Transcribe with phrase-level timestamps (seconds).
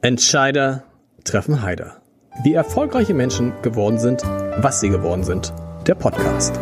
[0.00, 0.84] Entscheider
[1.24, 2.00] treffen Heider.
[2.44, 5.52] Wie erfolgreiche Menschen geworden sind, was sie geworden sind.
[5.88, 6.54] Der Podcast.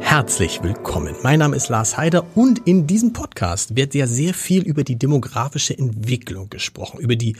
[0.00, 1.14] Herzlich willkommen.
[1.22, 4.96] Mein Name ist Lars Heider und in diesem Podcast wird ja sehr viel über die
[4.96, 7.36] demografische Entwicklung gesprochen, über die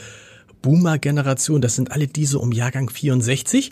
[0.61, 1.59] Boomer-Generation.
[1.59, 3.71] Das sind alle diese um Jahrgang 64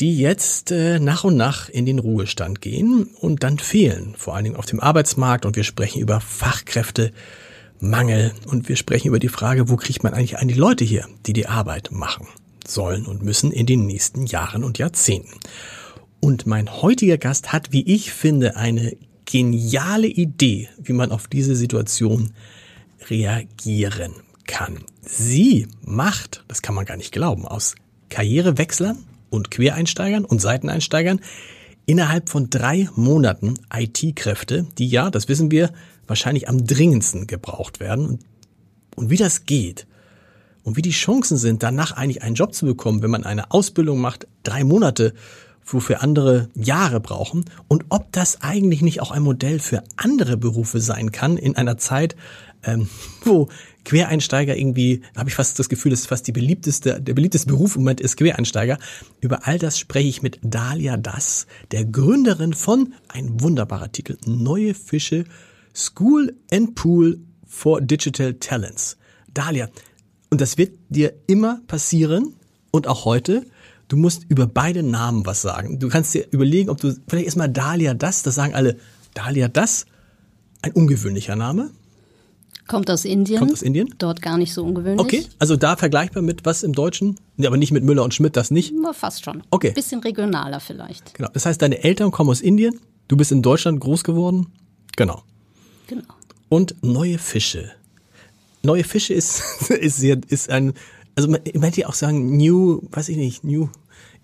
[0.00, 4.44] die jetzt äh, nach und nach in den Ruhestand gehen und dann fehlen, vor allen
[4.44, 5.44] Dingen auf dem Arbeitsmarkt.
[5.44, 10.38] Und wir sprechen über Fachkräftemangel und wir sprechen über die Frage, wo kriegt man eigentlich
[10.38, 12.28] an die Leute hier, die die Arbeit machen
[12.66, 15.40] sollen und müssen in den nächsten Jahren und Jahrzehnten.
[16.20, 21.56] Und mein heutiger Gast hat, wie ich finde, eine geniale Idee, wie man auf diese
[21.56, 22.32] Situation
[23.08, 24.12] reagieren
[24.46, 24.78] kann.
[25.02, 27.76] Sie macht, das kann man gar nicht glauben, aus
[28.10, 31.20] Karrierewechslern und Quereinsteigern und Seiteneinsteigern
[31.86, 35.72] innerhalb von drei Monaten IT-Kräfte, die ja, das wissen wir,
[36.06, 38.18] wahrscheinlich am dringendsten gebraucht werden.
[38.94, 39.86] Und wie das geht
[40.64, 44.00] und wie die Chancen sind, danach eigentlich einen Job zu bekommen, wenn man eine Ausbildung
[44.00, 45.14] macht, drei Monate,
[45.64, 50.80] wofür andere Jahre brauchen und ob das eigentlich nicht auch ein Modell für andere Berufe
[50.80, 52.16] sein kann in einer Zeit,
[52.64, 52.88] ähm,
[53.24, 53.48] wo
[53.84, 57.76] Quereinsteiger irgendwie, habe ich fast das Gefühl, das ist fast die beliebteste, der beliebteste Beruf
[57.76, 58.78] im Moment ist Quereinsteiger.
[59.20, 64.74] Über all das spreche ich mit Dalia Das, der Gründerin von, ein wunderbarer Titel, Neue
[64.74, 65.24] Fische,
[65.74, 68.98] School and Pool for Digital Talents.
[69.32, 69.68] Dalia,
[70.30, 72.34] und das wird dir immer passieren
[72.70, 73.46] und auch heute,
[73.88, 75.78] du musst über beide Namen was sagen.
[75.78, 78.76] Du kannst dir überlegen, ob du, vielleicht erstmal Dalia Das, das sagen alle,
[79.14, 79.86] Dalia Das,
[80.60, 81.70] ein ungewöhnlicher Name.
[82.68, 83.40] Kommt aus Indien.
[83.40, 83.94] Kommt aus Indien?
[83.98, 85.00] Dort gar nicht so ungewöhnlich.
[85.00, 87.18] Okay, also da vergleichbar mit was im Deutschen?
[87.36, 88.74] Nee, aber nicht mit Müller und Schmidt, das nicht?
[88.78, 89.42] Na, fast schon.
[89.50, 89.72] Okay.
[89.72, 91.14] Bisschen regionaler vielleicht.
[91.14, 91.30] Genau.
[91.32, 94.48] Das heißt, deine Eltern kommen aus Indien, du bist in Deutschland groß geworden?
[94.96, 95.22] Genau.
[95.86, 96.04] Genau.
[96.50, 97.72] Und neue Fische.
[98.62, 100.74] Neue Fische ist, ist, sehr, ist ein,
[101.16, 103.70] also man, man hätte ja auch sagen, new, weiß ich nicht, new,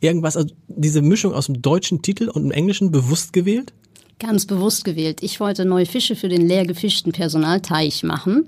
[0.01, 3.73] irgendwas, also diese Mischung aus dem deutschen Titel und dem englischen bewusst gewählt?
[4.19, 5.23] Ganz bewusst gewählt.
[5.23, 8.47] Ich wollte neue Fische für den leer gefischten Personalteich machen.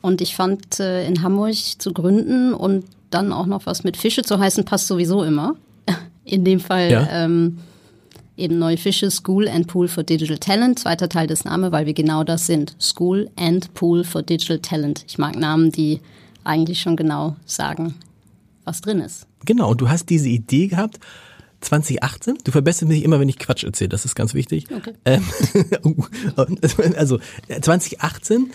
[0.00, 4.22] Und ich fand äh, in Hamburg zu gründen und dann auch noch was mit Fische
[4.22, 5.54] zu heißen, passt sowieso immer.
[6.24, 7.08] In dem Fall ja.
[7.10, 7.58] ähm,
[8.36, 10.78] eben neue Fische, School and Pool for Digital Talent.
[10.78, 12.74] Zweiter Teil des Namens, weil wir genau das sind.
[12.80, 15.04] School and Pool for Digital Talent.
[15.08, 16.00] Ich mag Namen, die
[16.44, 17.94] eigentlich schon genau sagen,
[18.64, 19.26] was drin ist.
[19.44, 20.98] Genau, und du hast diese Idee gehabt
[21.62, 22.38] 2018.
[22.44, 23.88] Du verbesserst mich immer, wenn ich Quatsch erzähle.
[23.88, 24.66] Das ist ganz wichtig.
[24.74, 24.92] Okay.
[25.04, 25.24] Ähm,
[26.96, 27.18] also
[27.48, 28.52] 2018,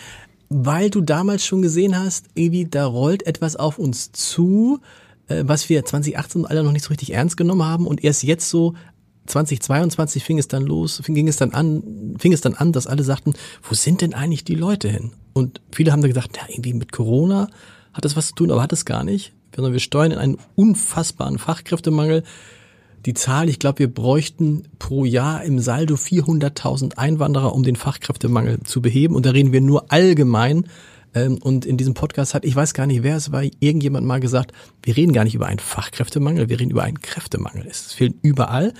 [0.50, 4.80] weil du damals schon gesehen hast, irgendwie da rollt etwas auf uns zu,
[5.28, 8.50] äh, was wir 2018 alle noch nicht so richtig ernst genommen haben und erst jetzt
[8.50, 8.76] so
[9.28, 12.88] 2022 fing es dann los, fing, ging es dann an, fing es dann an, dass
[12.88, 15.12] alle sagten, wo sind denn eigentlich die Leute hin?
[15.34, 17.50] Und viele haben da gesagt, ja, irgendwie mit Corona
[17.94, 19.34] hat das was zu tun, aber hat es gar nicht.
[19.56, 22.24] Sondern wir steuern in einen unfassbaren Fachkräftemangel
[23.06, 28.60] die Zahl, ich glaube, wir bräuchten pro Jahr im Saldo 400.000 Einwanderer, um den Fachkräftemangel
[28.64, 29.16] zu beheben.
[29.16, 30.66] Und da reden wir nur allgemein.
[31.14, 34.20] Ähm, und in diesem Podcast hat, ich weiß gar nicht, wer es war, irgendjemand mal
[34.20, 34.52] gesagt,
[34.84, 37.66] wir reden gar nicht über einen Fachkräftemangel, wir reden über einen Kräftemangel.
[37.70, 38.74] Es fehlt überall.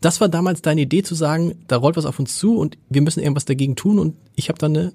[0.00, 3.02] Das war damals deine Idee zu sagen, da rollt was auf uns zu und wir
[3.02, 3.98] müssen irgendwas dagegen tun.
[3.98, 4.92] Und ich habe dann eine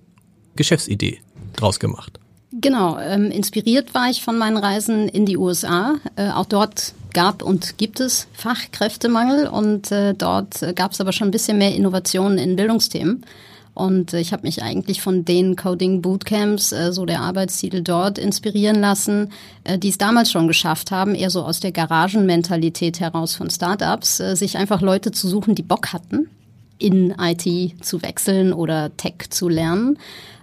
[0.55, 1.19] Geschäftsidee
[1.55, 2.19] draus gemacht.
[2.53, 5.95] Genau, ähm, inspiriert war ich von meinen Reisen in die USA.
[6.17, 11.13] Äh, auch dort gab und gibt es Fachkräftemangel und äh, dort äh, gab es aber
[11.13, 13.25] schon ein bisschen mehr Innovationen in Bildungsthemen.
[13.73, 18.17] Und äh, ich habe mich eigentlich von den Coding Bootcamps, äh, so der Arbeitstitel dort,
[18.17, 19.31] inspirieren lassen,
[19.63, 24.19] äh, die es damals schon geschafft haben, eher so aus der Garagenmentalität heraus von Startups,
[24.19, 26.29] äh, sich einfach Leute zu suchen, die Bock hatten,
[26.81, 29.97] in IT zu wechseln oder Tech zu lernen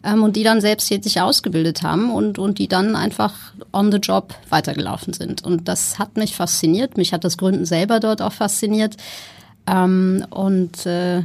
[0.04, 3.34] ähm, und die dann selbsttätig ausgebildet haben und, und die dann einfach
[3.72, 5.44] on the job weitergelaufen sind.
[5.44, 6.96] Und das hat mich fasziniert.
[6.96, 8.96] Mich hat das Gründen selber dort auch fasziniert.
[9.66, 11.24] Ähm, und äh,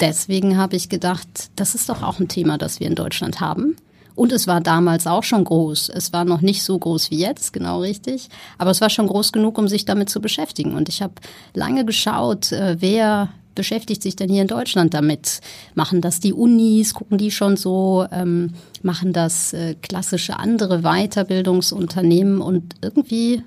[0.00, 3.76] deswegen habe ich gedacht, das ist doch auch ein Thema, das wir in Deutschland haben.
[4.16, 5.88] Und es war damals auch schon groß.
[5.88, 8.28] Es war noch nicht so groß wie jetzt, genau richtig.
[8.58, 10.74] Aber es war schon groß genug, um sich damit zu beschäftigen.
[10.74, 11.14] Und ich habe
[11.54, 15.40] lange geschaut, äh, wer beschäftigt sich denn hier in Deutschland damit?
[15.74, 16.94] Machen das die Unis?
[16.94, 18.06] Gucken die schon so?
[18.10, 22.40] Ähm, machen das äh, klassische andere Weiterbildungsunternehmen?
[22.40, 23.42] Und irgendwie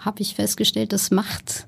[0.00, 1.66] habe ich festgestellt, das macht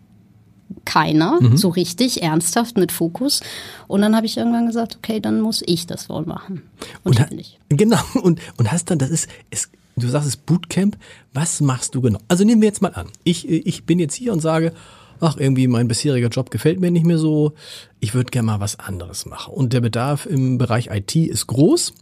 [0.84, 1.56] keiner mhm.
[1.56, 3.40] so richtig ernsthaft mit Fokus.
[3.87, 6.62] Und dann habe ich irgendwann gesagt, okay, dann muss ich das wohl machen.
[7.05, 7.58] Und, und ich.
[7.69, 8.00] Genau.
[8.23, 10.96] Und, und hast dann, das ist, ist du sagst es Bootcamp.
[11.32, 12.19] Was machst du genau?
[12.28, 13.08] Also nehmen wir jetzt mal an.
[13.25, 14.73] Ich, ich bin jetzt hier und sage,
[15.20, 17.54] ach, irgendwie mein bisheriger Job gefällt mir nicht mehr so,
[18.00, 19.54] ich würde gerne mal was anderes machen.
[19.54, 21.94] Und der Bedarf im Bereich IT ist groß.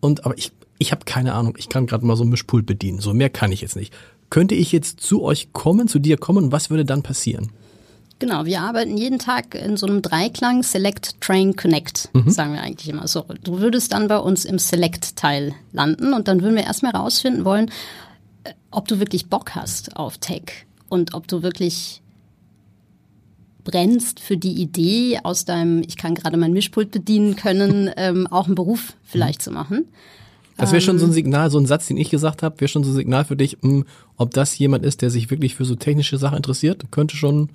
[0.00, 3.00] und aber ich, ich habe keine Ahnung, ich kann gerade mal so ein Mischpult bedienen.
[3.00, 3.94] So mehr kann ich jetzt nicht.
[4.30, 7.50] Könnte ich jetzt zu euch kommen, zu dir kommen, was würde dann passieren?
[8.22, 12.30] Genau, wir arbeiten jeden Tag in so einem Dreiklang Select, Train, Connect, mhm.
[12.30, 13.24] sagen wir eigentlich immer so.
[13.42, 17.70] Du würdest dann bei uns im Select-Teil landen und dann würden wir erstmal rausfinden wollen,
[18.44, 22.01] äh, ob du wirklich Bock hast auf Tech und ob du wirklich
[23.64, 28.46] brennst für die Idee aus deinem, ich kann gerade mein Mischpult bedienen können, ähm, auch
[28.46, 29.44] einen Beruf vielleicht mhm.
[29.44, 29.84] zu machen.
[30.56, 32.68] Das wäre schon so ein ähm, Signal, so ein Satz, den ich gesagt habe, wäre
[32.68, 33.84] schon so ein Signal für dich, mh, hm,
[34.16, 37.48] ob das jemand ist, der sich wirklich für so technische Sachen interessiert, könnte schon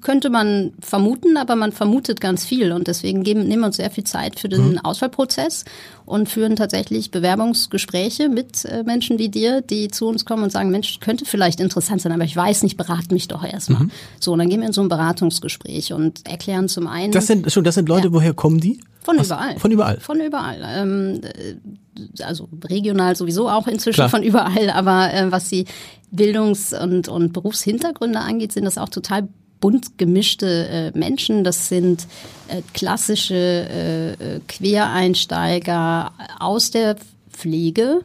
[0.00, 3.90] könnte man vermuten, aber man vermutet ganz viel und deswegen geben, nehmen wir uns sehr
[3.90, 4.78] viel Zeit für den mhm.
[4.78, 5.64] Auswahlprozess
[6.04, 10.70] und führen tatsächlich Bewerbungsgespräche mit äh, Menschen wie dir, die zu uns kommen und sagen,
[10.70, 13.84] Mensch, könnte vielleicht interessant sein, aber ich weiß nicht, berat mich doch erstmal.
[13.84, 13.90] Mhm.
[14.20, 17.12] So, und dann gehen wir in so ein Beratungsgespräch und erklären zum einen.
[17.12, 18.12] Das sind schon, das sind Leute, ja.
[18.12, 18.80] woher kommen die?
[19.02, 19.26] Von Was?
[19.26, 19.58] überall.
[19.58, 20.00] Von überall.
[20.00, 20.62] Von überall.
[20.64, 24.08] Ähm, äh, also regional sowieso auch inzwischen Klar.
[24.10, 25.64] von überall, aber äh, was die
[26.10, 29.28] Bildungs- und, und Berufshintergründe angeht, sind das auch total
[29.60, 31.44] bunt gemischte äh, Menschen.
[31.44, 32.06] Das sind
[32.48, 36.96] äh, klassische äh, äh Quereinsteiger aus der
[37.30, 38.00] Pflege.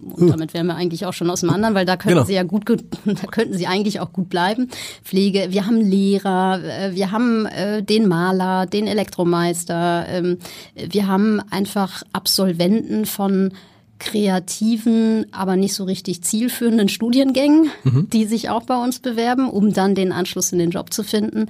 [0.00, 0.30] Und hm.
[0.30, 2.26] damit wären wir eigentlich auch schon aus dem anderen, weil da könnten genau.
[2.26, 2.64] sie ja gut,
[3.04, 4.68] da könnten sie eigentlich auch gut bleiben.
[5.02, 10.38] Pflege, wir haben Lehrer, äh, wir haben äh, den Maler, den Elektromeister, ähm,
[10.74, 13.52] wir haben einfach Absolventen von
[13.98, 18.08] kreativen, aber nicht so richtig zielführenden Studiengängen, mhm.
[18.10, 21.46] die sich auch bei uns bewerben, um dann den Anschluss in den Job zu finden.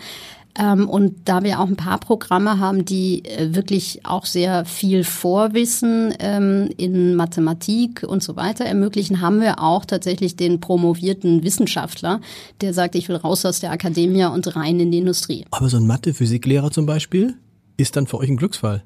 [0.59, 5.05] Ähm, und da wir auch ein paar Programme haben, die äh, wirklich auch sehr viel
[5.05, 12.21] Vorwissen ähm, in Mathematik und so weiter ermöglichen, haben wir auch tatsächlich den promovierten Wissenschaftler,
[12.61, 15.45] der sagt, ich will raus aus der Akademie und rein in die Industrie.
[15.53, 17.35] Aber so ein Mathe-Physiklehrer zum Beispiel
[17.77, 18.83] ist dann für euch ein Glücksfall.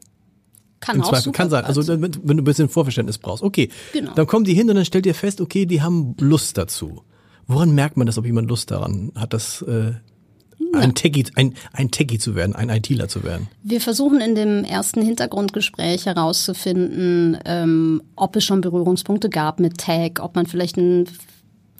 [0.82, 1.64] Kann Im auch Zweifel, kann sein.
[1.64, 3.42] Also wenn, wenn du ein bisschen Vorverständnis brauchst.
[3.42, 3.70] Okay.
[3.92, 4.12] Genau.
[4.14, 7.02] Dann kommen die hin und dann stellt ihr fest, okay, die haben Lust dazu.
[7.46, 9.92] Woran merkt man das, ob jemand Lust daran hat, das äh,
[10.72, 13.46] ein Techie, ein, ein Techie zu werden, ein ITler zu werden?
[13.62, 20.14] Wir versuchen in dem ersten Hintergrundgespräch herauszufinden, ähm, ob es schon Berührungspunkte gab mit Tech,
[20.20, 21.06] ob man vielleicht ein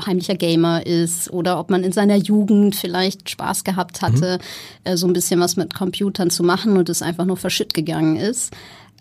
[0.07, 4.91] heimlicher Gamer ist oder ob man in seiner Jugend vielleicht Spaß gehabt hatte, mhm.
[4.91, 8.17] äh, so ein bisschen was mit Computern zu machen und es einfach nur verschütt gegangen
[8.17, 8.53] ist.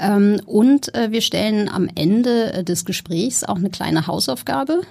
[0.02, 4.82] Ähm, und äh, wir stellen am Ende äh, des Gesprächs auch eine kleine Hausaufgabe,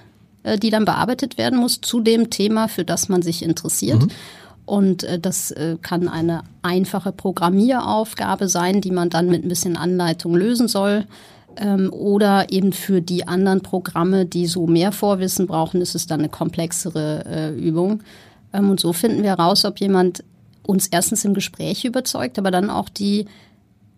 [0.43, 4.03] äh, die dann bearbeitet werden muss zu dem Thema, für das man sich interessiert.
[4.03, 4.11] Mhm.
[4.63, 10.69] Und das kann eine einfache Programmieraufgabe sein, die man dann mit ein bisschen Anleitung lösen
[10.69, 11.07] soll.
[11.57, 16.21] Ähm, oder eben für die anderen Programme, die so mehr Vorwissen brauchen, ist es dann
[16.21, 18.01] eine komplexere Übung.
[18.53, 20.23] Ähm, und so finden wir heraus, ob jemand
[20.63, 23.25] uns erstens im Gespräch überzeugt, aber dann auch die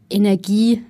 [0.09, 0.83] Energie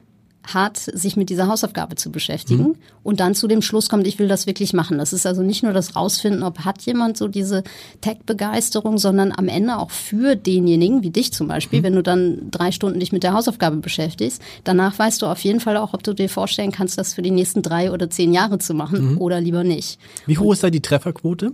[0.45, 2.75] hat, sich mit dieser Hausaufgabe zu beschäftigen mhm.
[3.01, 4.97] und dann zu dem Schluss kommt, ich will das wirklich machen.
[4.97, 7.63] Das ist also nicht nur das Rausfinden, ob hat jemand so diese
[8.01, 11.83] Tech-Begeisterung, sondern am Ende auch für denjenigen, wie dich zum Beispiel, mhm.
[11.83, 15.59] wenn du dann drei Stunden dich mit der Hausaufgabe beschäftigst, danach weißt du auf jeden
[15.59, 18.59] Fall auch, ob du dir vorstellen kannst, das für die nächsten drei oder zehn Jahre
[18.59, 19.17] zu machen mhm.
[19.19, 19.97] oder lieber nicht.
[20.25, 21.53] Wie hoch ist da die Trefferquote?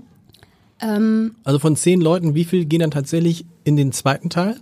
[0.81, 4.56] Ähm, also von zehn Leuten, wie viel gehen dann tatsächlich in den zweiten Teil?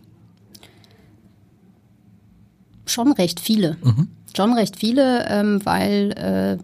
[2.85, 3.77] Schon recht viele.
[3.83, 6.57] Mhm schon recht viele, ähm, weil äh,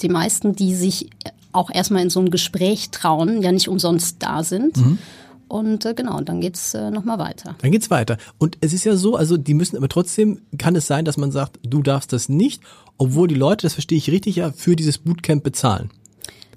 [0.00, 1.10] die meisten, die sich
[1.52, 4.76] auch erstmal in so ein Gespräch trauen, ja nicht umsonst da sind.
[4.76, 4.98] Mhm.
[5.46, 7.54] Und äh, genau, dann geht's äh, nochmal weiter.
[7.60, 8.16] Dann geht's weiter.
[8.38, 11.30] Und es ist ja so, also die müssen aber trotzdem, kann es sein, dass man
[11.30, 12.62] sagt, du darfst das nicht,
[12.98, 15.90] obwohl die Leute, das verstehe ich richtig, ja, für dieses Bootcamp bezahlen.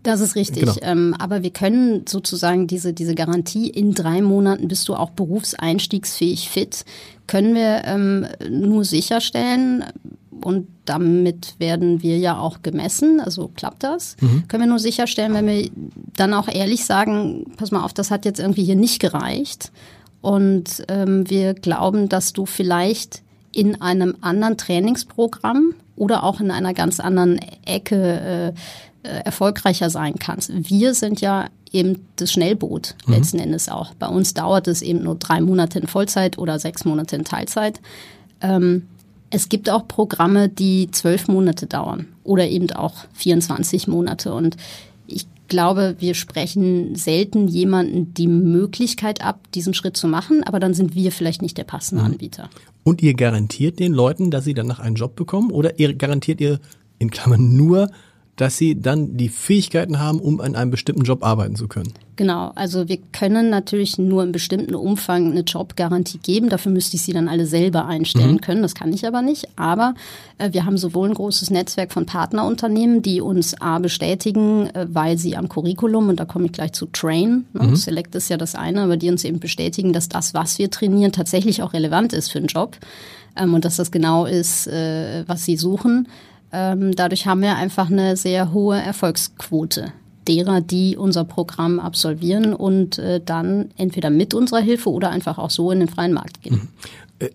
[0.04, 0.62] Das ist richtig.
[0.62, 0.76] Genau.
[0.82, 6.50] Ähm, aber wir können sozusagen diese, diese Garantie, in drei Monaten bist du auch berufseinstiegsfähig
[6.50, 6.86] fit,
[7.28, 9.84] können wir ähm, nur sicherstellen,
[10.42, 14.48] und damit werden wir ja auch gemessen, also klappt das, mhm.
[14.48, 15.70] können wir nur sicherstellen, wenn wir
[16.16, 19.72] dann auch ehrlich sagen, pass mal auf, das hat jetzt irgendwie hier nicht gereicht.
[20.22, 26.74] Und ähm, wir glauben, dass du vielleicht in einem anderen Trainingsprogramm oder auch in einer
[26.74, 28.54] ganz anderen Ecke
[29.04, 30.52] äh, äh, erfolgreicher sein kannst.
[30.54, 33.14] Wir sind ja eben das Schnellboot mhm.
[33.14, 33.94] letzten Endes auch.
[33.96, 37.82] Bei uns dauert es eben nur drei Monate in Vollzeit oder sechs Monate in Teilzeit.
[38.42, 38.88] Ähm,
[39.30, 44.34] es gibt auch Programme, die zwölf Monate dauern oder eben auch 24 Monate.
[44.34, 44.56] Und
[45.48, 50.96] glaube, wir sprechen selten jemanden die Möglichkeit ab, diesen Schritt zu machen, aber dann sind
[50.96, 52.12] wir vielleicht nicht der passende mhm.
[52.12, 52.50] Anbieter.
[52.84, 56.60] Und ihr garantiert den Leuten, dass sie danach einen Job bekommen oder ihr garantiert ihr
[57.00, 57.90] in Klammern nur
[58.38, 61.92] dass sie dann die Fähigkeiten haben, um an einem bestimmten Job arbeiten zu können.
[62.18, 66.50] Genau, also wir können natürlich nur im bestimmten Umfang eine Jobgarantie geben.
[66.50, 68.42] Dafür müsste ich sie dann alle selber einstellen mhm.
[68.42, 68.62] können.
[68.62, 69.48] Das kann ich aber nicht.
[69.56, 69.94] Aber
[70.38, 75.18] äh, wir haben sowohl ein großes Netzwerk von Partnerunternehmen, die uns A bestätigen, äh, weil
[75.18, 77.76] sie am Curriculum, und da komme ich gleich zu Train, ne, mhm.
[77.76, 81.12] Select ist ja das eine, aber die uns eben bestätigen, dass das, was wir trainieren,
[81.12, 82.78] tatsächlich auch relevant ist für den Job
[83.36, 86.08] ähm, und dass das genau ist, äh, was sie suchen.
[86.52, 89.94] Ähm, dadurch haben wir einfach eine sehr hohe Erfolgsquote
[90.28, 95.50] derer, die unser Programm absolvieren und äh, dann entweder mit unserer Hilfe oder einfach auch
[95.50, 96.56] so in den freien Markt gehen.
[96.56, 96.68] Mhm.
[97.20, 97.30] Äh,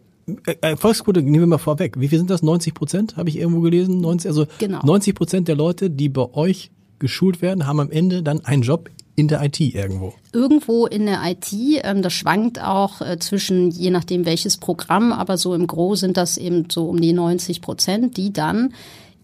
[0.47, 1.99] äh, Erfolgsquote nehmen wir mal vorweg.
[1.99, 2.43] Wie viel sind das?
[2.43, 3.17] 90 Prozent?
[3.17, 4.01] Habe ich irgendwo gelesen?
[4.01, 4.81] 90, also genau.
[4.85, 8.91] 90 Prozent der Leute, die bei euch geschult werden, haben am Ende dann einen Job
[9.15, 10.15] in der IT irgendwo?
[10.33, 11.53] Irgendwo in der IT.
[11.53, 16.17] Ähm, das schwankt auch äh, zwischen, je nachdem welches Programm, aber so im Gro sind
[16.17, 18.73] das eben so um die 90 Prozent, die dann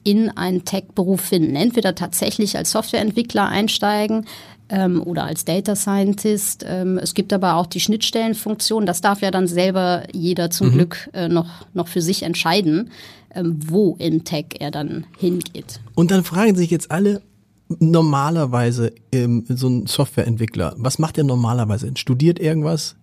[0.04, 1.56] in einen Tech-Beruf finden.
[1.56, 4.26] Entweder tatsächlich als Softwareentwickler einsteigen
[4.68, 6.64] ähm, oder als Data Scientist.
[6.66, 8.86] Ähm, es gibt aber auch die Schnittstellenfunktion.
[8.86, 10.72] Das darf ja dann selber jeder zum mhm.
[10.72, 12.90] Glück äh, noch, noch für sich entscheiden,
[13.34, 15.80] ähm, wo in Tech er dann hingeht.
[15.94, 17.22] Und dann fragen sich jetzt alle,
[17.68, 21.90] normalerweise ähm, so ein Softwareentwickler, was macht er normalerweise?
[21.96, 22.96] Studiert irgendwas?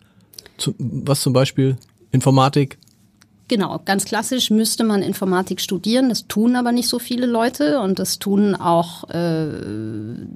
[0.58, 1.78] Zu, was zum Beispiel
[2.12, 2.78] Informatik?
[3.48, 6.10] Genau, ganz klassisch müsste man Informatik studieren.
[6.10, 9.48] Das tun aber nicht so viele Leute und das tun auch äh,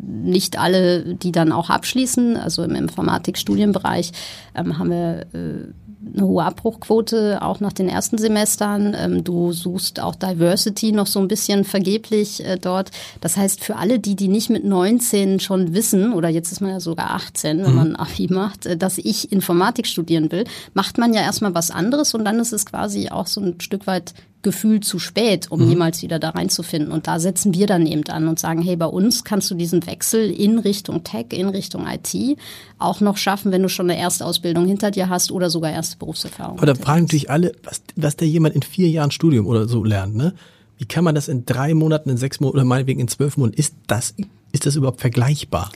[0.04, 2.38] nicht alle, die dann auch abschließen.
[2.38, 4.12] Also im Informatikstudienbereich
[4.54, 5.74] ähm, haben wir äh,
[6.16, 8.96] eine hohe Abbruchquote, auch nach den ersten Semestern.
[8.98, 12.92] Ähm, du suchst auch Diversity noch so ein bisschen vergeblich äh, dort.
[13.22, 16.72] Das heißt, für alle die, die nicht mit 19 schon wissen, oder jetzt ist man
[16.72, 17.76] ja sogar 18, wenn mhm.
[17.76, 22.14] man Abi macht, äh, dass ich Informatik studieren will, macht man ja erstmal was anderes
[22.14, 25.70] und dann ist es quasi auch so ein Stück weit Gefühl zu spät, um mhm.
[25.70, 26.92] jemals wieder da reinzufinden.
[26.92, 29.86] Und da setzen wir dann eben an und sagen, hey, bei uns kannst du diesen
[29.86, 32.38] Wechsel in Richtung Tech, in Richtung IT
[32.78, 36.58] auch noch schaffen, wenn du schon eine Erstausbildung hinter dir hast oder sogar erste Berufserfahrung.
[36.58, 39.84] Aber da fragen natürlich alle, was, was der jemand in vier Jahren Studium oder so
[39.84, 40.34] lernt, ne?
[40.78, 43.58] Wie kann man das in drei Monaten, in sechs Monaten oder meinetwegen in zwölf Monaten?
[43.58, 44.16] Ist das,
[44.54, 45.72] ist das überhaupt vergleichbar?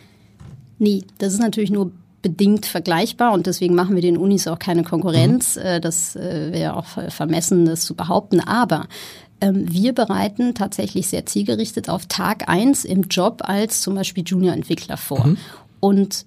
[0.79, 1.91] Nee, das ist natürlich nur
[2.23, 5.57] bedingt vergleichbar und deswegen machen wir den Unis auch keine Konkurrenz.
[5.57, 5.61] Mhm.
[5.61, 8.39] Äh, das äh, wäre auch vermessen, das zu behaupten.
[8.39, 8.87] Aber
[9.41, 14.97] ähm, wir bereiten tatsächlich sehr zielgerichtet auf Tag eins im Job als zum Beispiel Junior-Entwickler
[14.97, 15.27] vor.
[15.27, 15.37] Mhm.
[15.79, 16.25] Und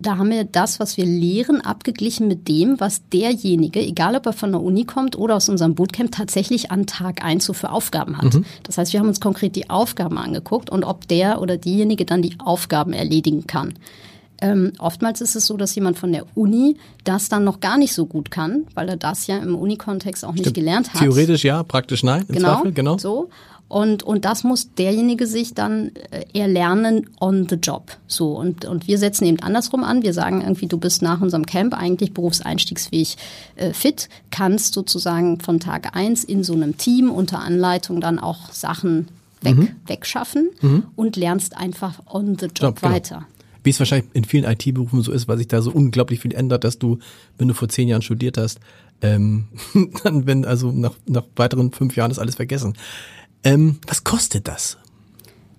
[0.00, 4.32] da haben wir das, was wir lehren, abgeglichen mit dem, was derjenige, egal ob er
[4.32, 8.18] von der Uni kommt oder aus unserem Bootcamp, tatsächlich an Tag eins so für Aufgaben
[8.18, 8.34] hat.
[8.34, 8.44] Mhm.
[8.62, 12.22] Das heißt, wir haben uns konkret die Aufgaben angeguckt und ob der oder diejenige dann
[12.22, 13.74] die Aufgaben erledigen kann.
[14.40, 17.92] Ähm, oftmals ist es so, dass jemand von der Uni das dann noch gar nicht
[17.92, 20.54] so gut kann, weil er das ja im Uni-Kontext auch nicht Stimmt.
[20.54, 21.00] gelernt hat.
[21.00, 22.24] Theoretisch ja, praktisch nein.
[22.28, 22.98] genau, Zweifel, genau.
[22.98, 23.30] So.
[23.68, 27.90] Und, und das muss derjenige sich dann äh, erlernen on the job.
[28.06, 28.32] So.
[28.32, 30.02] Und, und wir setzen eben andersrum an.
[30.02, 33.16] Wir sagen irgendwie, du bist nach unserem Camp eigentlich berufseinstiegsfähig
[33.56, 38.52] äh, fit, kannst sozusagen von Tag eins in so einem Team unter Anleitung dann auch
[38.52, 39.08] Sachen
[39.42, 39.68] weg, mhm.
[39.86, 40.84] wegschaffen mhm.
[40.96, 43.22] und lernst einfach on the job, job genau.
[43.64, 46.64] Wie es wahrscheinlich in vielen IT-Berufen so ist, weil sich da so unglaublich viel ändert,
[46.64, 46.98] dass du,
[47.38, 48.60] wenn du vor zehn Jahren studiert hast,
[49.02, 49.48] ähm,
[50.04, 52.74] dann, wenn also nach, nach weiteren fünf Jahren ist alles vergessen.
[53.44, 54.78] Ähm, was kostet das?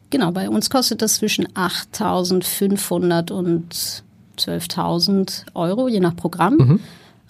[0.10, 4.04] Genau, bei uns kostet das zwischen 8.500 und
[4.38, 6.56] 12.000 Euro, je nach Programm.
[6.56, 6.80] Mhm.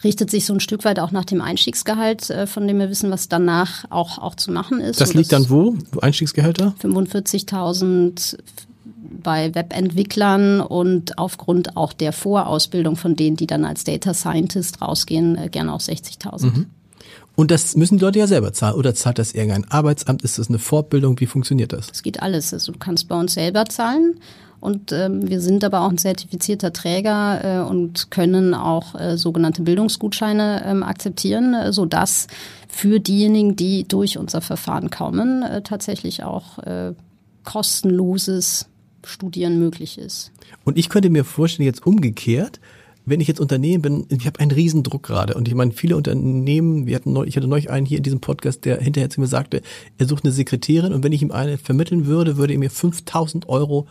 [0.02, 3.12] Richtet sich so ein Stück weit auch nach dem Einstiegsgehalt, äh, von dem wir wissen,
[3.12, 5.02] was danach auch, auch zu machen ist.
[5.02, 5.76] Das liegt dann wo?
[6.02, 6.74] Einstiegsgehälter?
[6.82, 8.38] 45.000
[9.12, 15.38] bei Webentwicklern und aufgrund auch der Vorausbildung von denen, die dann als Data Scientist rausgehen,
[15.38, 16.46] äh, gerne auf 60.000.
[16.46, 16.66] Mhm.
[17.36, 18.76] Und das müssen die Leute ja selber zahlen.
[18.76, 20.24] Oder zahlt das irgendein Arbeitsamt?
[20.24, 21.20] Ist das eine Fortbildung?
[21.22, 21.88] Wie funktioniert das?
[21.90, 22.54] Es geht alles.
[22.54, 24.20] Also du kannst bei uns selber zahlen.
[24.60, 29.62] Und ähm, wir sind aber auch ein zertifizierter Träger äh, und können auch äh, sogenannte
[29.62, 32.28] Bildungsgutscheine ähm, akzeptieren, äh, sodass
[32.68, 36.94] für diejenigen, die durch unser Verfahren kommen, äh, tatsächlich auch äh,
[37.46, 38.68] kostenloses
[39.06, 40.32] Studieren möglich ist.
[40.64, 42.60] Und ich könnte mir vorstellen, jetzt umgekehrt,
[43.06, 46.86] wenn ich jetzt Unternehmen bin, ich habe einen Riesendruck gerade und ich meine, viele Unternehmen,
[46.86, 49.28] wir hatten neulich, ich hatte neulich einen hier in diesem Podcast, der hinterher zu mir
[49.28, 49.62] sagte,
[49.98, 53.50] er sucht eine Sekretärin und wenn ich ihm eine vermitteln würde, würde er mir 5000
[53.50, 53.88] Euro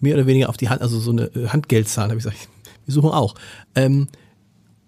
[0.00, 2.48] mehr oder weniger auf die Hand, also so eine äh, Handgeld zahlen, habe ich gesagt,
[2.86, 3.34] wir suchen auch.
[3.74, 4.08] Ähm,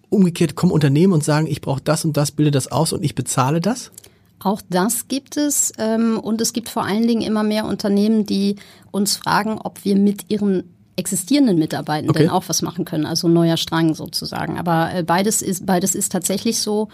[0.09, 3.15] umgekehrt kommen Unternehmen und sagen, ich brauche das und das, bilde das aus und ich
[3.15, 3.91] bezahle das?
[4.39, 5.73] Auch das gibt es.
[5.79, 8.57] Ähm, und es gibt vor allen Dingen immer mehr Unternehmen, die
[8.91, 12.29] uns fragen, ob wir mit ihren existierenden Mitarbeitenden okay.
[12.29, 13.07] auch was machen können.
[13.07, 14.59] Also neuer Strang sozusagen.
[14.59, 16.89] Aber äh, beides ist, beides ist tatsächlich so.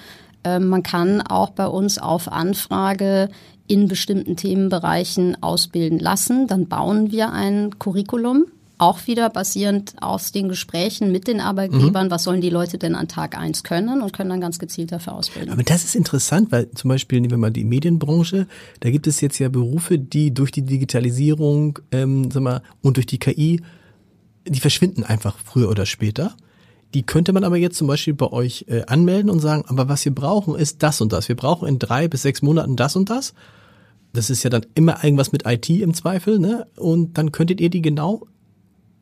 [0.45, 3.29] Ähm, man kann auch bei uns auf Anfrage
[3.69, 6.47] in bestimmten Themenbereichen ausbilden lassen.
[6.47, 8.47] Dann bauen wir ein Curriculum
[8.83, 12.11] auch wieder basierend aus den Gesprächen mit den Arbeitgebern, mhm.
[12.11, 15.15] was sollen die Leute denn an Tag eins können und können dann ganz gezielt dafür
[15.15, 15.53] ausbilden.
[15.53, 18.49] Aber das ist interessant, weil zum Beispiel nehmen wir mal die Medienbranche,
[18.81, 23.07] da gibt es jetzt ja Berufe, die durch die Digitalisierung ähm, sag mal, und durch
[23.07, 23.62] die KI,
[24.49, 26.35] die verschwinden einfach früher oder später.
[26.93, 30.05] Die könnte man aber jetzt zum Beispiel bei euch äh, anmelden und sagen, aber was
[30.05, 31.29] wir brauchen ist das und das.
[31.29, 33.33] Wir brauchen in drei bis sechs Monaten das und das.
[34.12, 36.67] Das ist ja dann immer irgendwas mit IT im Zweifel, ne?
[36.77, 38.27] Und dann könntet ihr die genau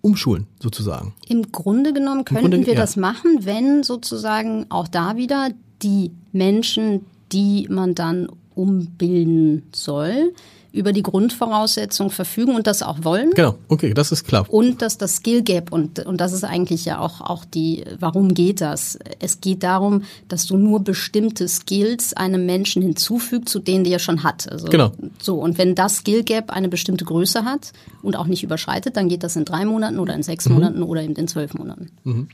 [0.03, 1.15] umschulen, sozusagen.
[1.29, 2.81] Im Grunde genommen könnten Grunde, wir ja.
[2.81, 5.51] das machen, wenn sozusagen auch da wieder
[5.83, 10.33] die Menschen, die man dann umbilden soll,
[10.73, 13.31] über die Grundvoraussetzungen verfügen und das auch wollen.
[13.31, 14.47] Genau, okay, das ist klar.
[14.49, 18.35] Und dass das Skill Gap und, und das ist eigentlich ja auch, auch die, warum
[18.35, 18.99] geht das?
[19.19, 24.23] Es geht darum, dass du nur bestimmte Skills einem Menschen hinzufügst, zu denen der schon
[24.23, 24.51] hat.
[24.51, 24.93] Also, genau.
[25.21, 27.73] So, und wenn das Skill Gap eine bestimmte Größe hat
[28.03, 30.55] und auch nicht überschreitet, dann geht das in drei Monaten oder in sechs mhm.
[30.55, 31.91] Monaten oder eben in zwölf Monaten.
[32.05, 32.29] Mhm.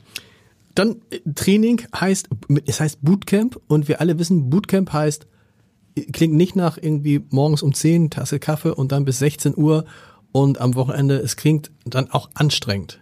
[0.75, 2.29] Dann äh, Training heißt,
[2.65, 5.25] es heißt Bootcamp und wir alle wissen, Bootcamp heißt
[6.05, 9.85] klingt nicht nach irgendwie morgens um 10 Tasse Kaffee und dann bis 16 Uhr
[10.31, 11.17] und am Wochenende.
[11.17, 12.99] Es klingt dann auch anstrengend.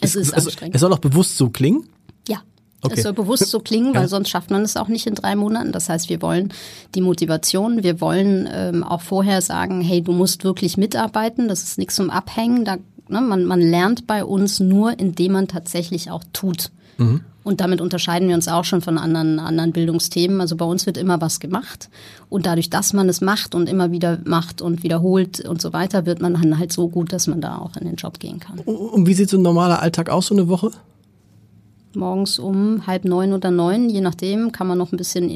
[0.00, 0.74] Es, es ist es, anstrengend.
[0.74, 1.88] Es soll auch bewusst so klingen?
[2.28, 2.42] Ja.
[2.80, 2.94] Okay.
[2.96, 4.08] Es soll bewusst so klingen, weil ja.
[4.08, 5.72] sonst schafft man es auch nicht in drei Monaten.
[5.72, 6.52] Das heißt, wir wollen
[6.94, 11.78] die Motivation, wir wollen ähm, auch vorher sagen, hey, du musst wirklich mitarbeiten, das ist
[11.78, 12.64] nichts zum Abhängen.
[12.64, 16.72] Da, ne, man, man lernt bei uns nur, indem man tatsächlich auch tut.
[16.98, 17.20] Mhm.
[17.44, 20.40] Und damit unterscheiden wir uns auch schon von anderen, anderen Bildungsthemen.
[20.40, 21.88] Also bei uns wird immer was gemacht.
[22.28, 26.06] Und dadurch, dass man es macht und immer wieder macht und wiederholt und so weiter,
[26.06, 28.60] wird man dann halt so gut, dass man da auch in den Job gehen kann.
[28.60, 30.70] Und wie sieht so ein normaler Alltag aus, so eine Woche?
[31.94, 35.28] Morgens um halb neun oder neun, je nachdem, kann man noch ein bisschen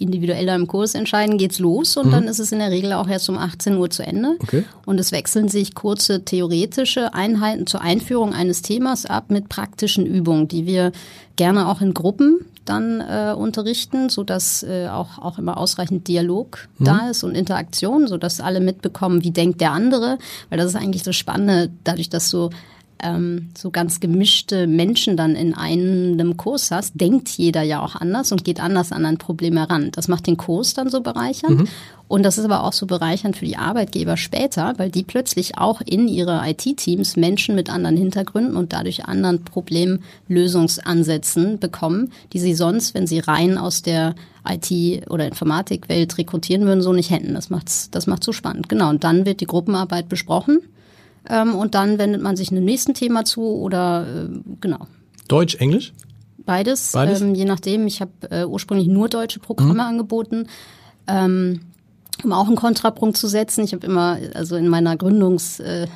[0.00, 2.10] individueller im Kurs entscheiden, geht's los und mhm.
[2.12, 4.36] dann ist es in der Regel auch erst um 18 Uhr zu Ende.
[4.40, 4.64] Okay.
[4.86, 10.48] Und es wechseln sich kurze theoretische Einheiten zur Einführung eines Themas ab mit praktischen Übungen,
[10.48, 10.92] die wir
[11.36, 16.68] gerne auch in Gruppen dann äh, unterrichten, so dass äh, auch auch immer ausreichend Dialog
[16.78, 16.84] mhm.
[16.84, 20.18] da ist und Interaktion, so dass alle mitbekommen, wie denkt der andere,
[20.50, 22.50] weil das ist eigentlich das Spannende, dadurch, dass so
[23.02, 28.30] ähm, so ganz gemischte Menschen dann in einem Kurs hast, denkt jeder ja auch anders
[28.32, 29.90] und geht anders an ein Problem heran.
[29.92, 31.60] Das macht den Kurs dann so bereichernd.
[31.60, 31.68] Mhm.
[32.08, 35.82] Und das ist aber auch so bereichernd für die Arbeitgeber später, weil die plötzlich auch
[35.82, 42.94] in ihre IT-Teams Menschen mit anderen Hintergründen und dadurch anderen Problemlösungsansätzen bekommen, die sie sonst,
[42.94, 44.14] wenn sie rein aus der
[44.48, 47.34] IT- oder Informatikwelt rekrutieren würden, so nicht hätten.
[47.34, 48.70] Das macht's, das macht so spannend.
[48.70, 48.88] Genau.
[48.88, 50.60] Und dann wird die Gruppenarbeit besprochen
[51.28, 54.86] ähm, und dann wendet man sich einem nächsten Thema zu oder äh, genau.
[55.28, 55.92] Deutsch, Englisch?
[56.38, 57.20] Beides, Beides?
[57.20, 57.86] Ähm, je nachdem.
[57.86, 59.80] Ich habe äh, ursprünglich nur deutsche Programme mhm.
[59.80, 60.46] angeboten.
[61.06, 61.60] Ähm,
[62.24, 63.64] um auch einen Kontrapunkt zu setzen.
[63.64, 65.86] Ich habe immer, also in meiner Gründungs, äh,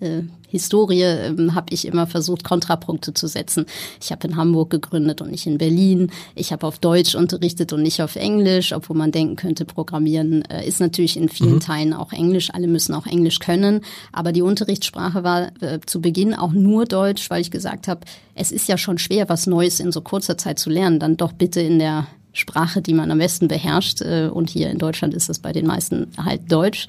[0.00, 3.66] äh, Historie ähm, habe ich immer versucht, Kontrapunkte zu setzen.
[4.00, 6.10] Ich habe in Hamburg gegründet und nicht in Berlin.
[6.34, 10.66] Ich habe auf Deutsch unterrichtet und nicht auf Englisch, obwohl man denken könnte, Programmieren äh,
[10.66, 11.60] ist natürlich in vielen mhm.
[11.60, 12.50] Teilen auch Englisch.
[12.52, 13.80] Alle müssen auch Englisch können.
[14.12, 18.00] Aber die Unterrichtssprache war äh, zu Beginn auch nur Deutsch, weil ich gesagt habe,
[18.34, 21.00] es ist ja schon schwer, was Neues in so kurzer Zeit zu lernen.
[21.00, 24.02] Dann doch bitte in der Sprache, die man am besten beherrscht.
[24.02, 26.86] Äh, und hier in Deutschland ist es bei den meisten halt Deutsch.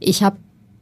[0.00, 0.36] Ich habe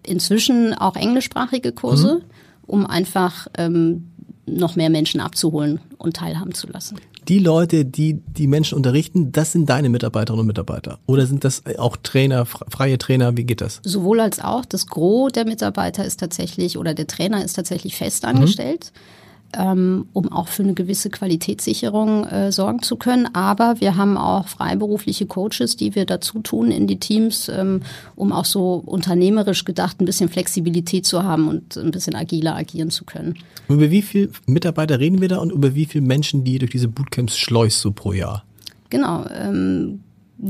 [0.06, 2.22] inzwischen auch englischsprachige Kurse, mhm.
[2.66, 4.10] um einfach ähm,
[4.46, 6.98] noch mehr Menschen abzuholen und teilhaben zu lassen.
[7.28, 10.98] Die Leute, die die Menschen unterrichten, das sind deine Mitarbeiterinnen und Mitarbeiter?
[11.06, 13.34] Oder sind das auch Trainer, freie Trainer?
[13.38, 13.80] Wie geht das?
[13.82, 14.66] Sowohl als auch.
[14.66, 18.92] Das Gros der Mitarbeiter ist tatsächlich oder der Trainer ist tatsächlich fest angestellt.
[18.92, 19.23] Mhm
[19.58, 23.28] ähm, um auch für eine gewisse Qualitätssicherung äh, sorgen zu können.
[23.34, 27.82] Aber wir haben auch freiberufliche Coaches, die wir dazu tun in die Teams, ähm,
[28.16, 32.90] um auch so unternehmerisch gedacht ein bisschen Flexibilität zu haben und ein bisschen agiler agieren
[32.90, 33.38] zu können.
[33.68, 36.88] Über wie viele Mitarbeiter reden wir da und über wie viele Menschen, die durch diese
[36.88, 38.44] Bootcamps schleust so pro Jahr?
[38.90, 39.24] Genau.
[39.34, 40.00] Ähm,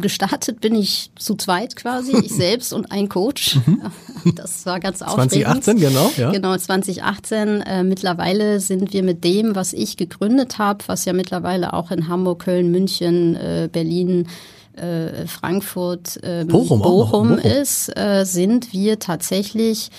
[0.00, 3.58] gestartet bin ich zu zweit quasi, ich selbst und ein Coach.
[3.66, 3.82] Mhm.
[4.34, 5.64] Das war ganz aufregend.
[5.64, 6.30] 2018, genau, ja.
[6.30, 7.62] Genau, 2018.
[7.62, 12.08] Äh, mittlerweile sind wir mit dem, was ich gegründet habe, was ja mittlerweile auch in
[12.08, 14.26] Hamburg, Köln, München, äh, Berlin,
[14.76, 19.90] äh, Frankfurt, ähm, Bochum, Bochum, Bochum, ist, äh, sind wir tatsächlich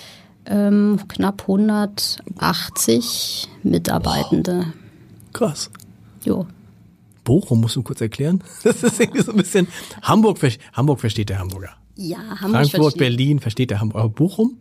[0.46, 4.58] ähm, knapp 180 Mitarbeitende.
[4.58, 4.66] Wow.
[5.34, 5.70] Krass.
[6.24, 6.46] Jo.
[7.26, 8.42] Bochum musst du kurz erklären.
[8.64, 9.68] Das ist irgendwie so ein bisschen
[10.02, 10.40] Hamburg,
[10.72, 11.72] Hamburg versteht der Hamburger.
[11.98, 13.00] Ja, Hamburg Frankfurt, versteht.
[13.00, 14.10] Berlin versteht der Hamburger.
[14.10, 14.58] Bochum?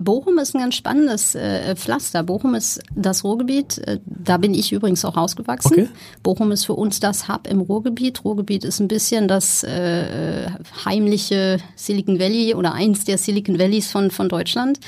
[0.00, 2.22] Bochum ist ein ganz spannendes äh, Pflaster.
[2.22, 3.78] Bochum ist das Ruhrgebiet.
[3.78, 5.72] Äh, da bin ich übrigens auch ausgewachsen.
[5.72, 5.88] Okay.
[6.22, 8.24] Bochum ist für uns das Hub im Ruhrgebiet.
[8.24, 10.50] Ruhrgebiet ist ein bisschen das äh,
[10.84, 14.80] heimliche Silicon Valley oder eins der Silicon Valleys von, von Deutschland.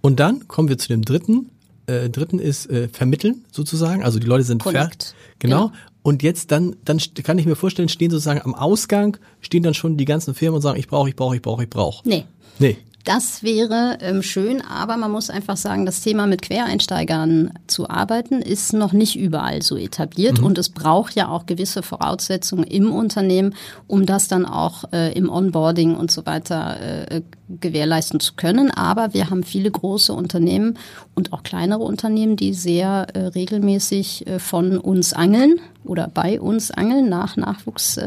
[0.00, 1.50] Und dann kommen wir zu dem dritten.
[1.86, 4.04] Äh, dritten ist äh, vermitteln sozusagen.
[4.04, 5.14] Also die Leute sind Connect.
[5.38, 5.68] Genau.
[5.68, 5.78] genau.
[6.02, 9.96] Und jetzt dann, dann kann ich mir vorstellen, stehen sozusagen am Ausgang, stehen dann schon
[9.96, 12.08] die ganzen Firmen und sagen, ich brauche, ich brauche, ich brauche, ich brauche.
[12.08, 12.24] Nee.
[12.58, 12.76] Nee.
[13.08, 18.42] Das wäre ähm, schön, aber man muss einfach sagen, das Thema mit Quereinsteigern zu arbeiten
[18.42, 20.44] ist noch nicht überall so etabliert mhm.
[20.44, 23.54] und es braucht ja auch gewisse Voraussetzungen im Unternehmen,
[23.86, 28.70] um das dann auch äh, im Onboarding und so weiter äh, gewährleisten zu können.
[28.70, 30.76] Aber wir haben viele große Unternehmen
[31.14, 36.70] und auch kleinere Unternehmen, die sehr äh, regelmäßig äh, von uns angeln oder bei uns
[36.70, 37.98] angeln nach Nachwuchs.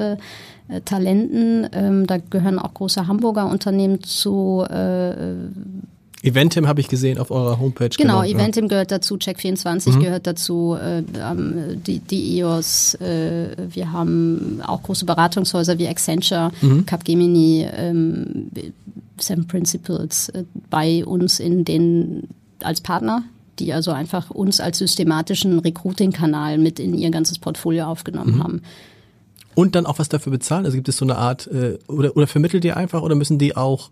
[0.72, 1.68] Äh, äh, Talenten.
[1.72, 4.66] Ähm, da gehören auch große Hamburger Unternehmen zu.
[4.70, 5.36] Äh,
[6.24, 7.90] Eventim habe ich gesehen auf eurer Homepage.
[7.90, 8.70] Genau, genau Eventim ja.
[8.70, 10.00] gehört dazu, Check24 mhm.
[10.02, 11.02] gehört dazu, äh,
[11.88, 16.86] die, die EOS, äh, wir haben auch große Beratungshäuser wie Accenture, mhm.
[16.86, 18.52] Capgemini, ähm,
[19.18, 22.28] Seven Principles äh, bei uns in den
[22.62, 23.24] als Partner
[23.60, 28.44] die also einfach uns als systematischen Recruiting-Kanal mit in ihr ganzes Portfolio aufgenommen mhm.
[28.44, 28.62] haben.
[29.56, 30.66] Und dann auch was dafür bezahlen?
[30.66, 33.56] Also gibt es so eine Art, äh, oder, oder vermittelt ihr einfach oder müssen die
[33.58, 33.90] auch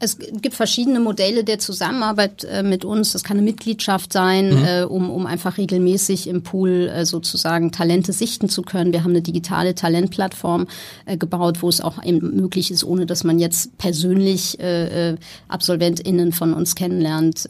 [0.00, 3.12] es gibt verschiedene Modelle der Zusammenarbeit äh, mit uns.
[3.12, 4.64] Das kann eine Mitgliedschaft sein, mhm.
[4.64, 8.92] äh, um, um einfach regelmäßig im Pool äh, sozusagen Talente sichten zu können.
[8.92, 10.68] Wir haben eine digitale Talentplattform
[11.06, 15.16] äh, gebaut, wo es auch eben möglich ist, ohne dass man jetzt persönlich äh, äh
[15.48, 17.48] AbsolventInnen von uns kennenlernt,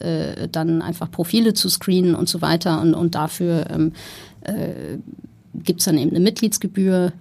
[0.53, 2.81] dann einfach Profile zu screenen und so weiter.
[2.81, 3.93] Und, und dafür ähm,
[4.43, 4.99] äh,
[5.55, 7.13] gibt es dann eben eine Mitgliedsgebühr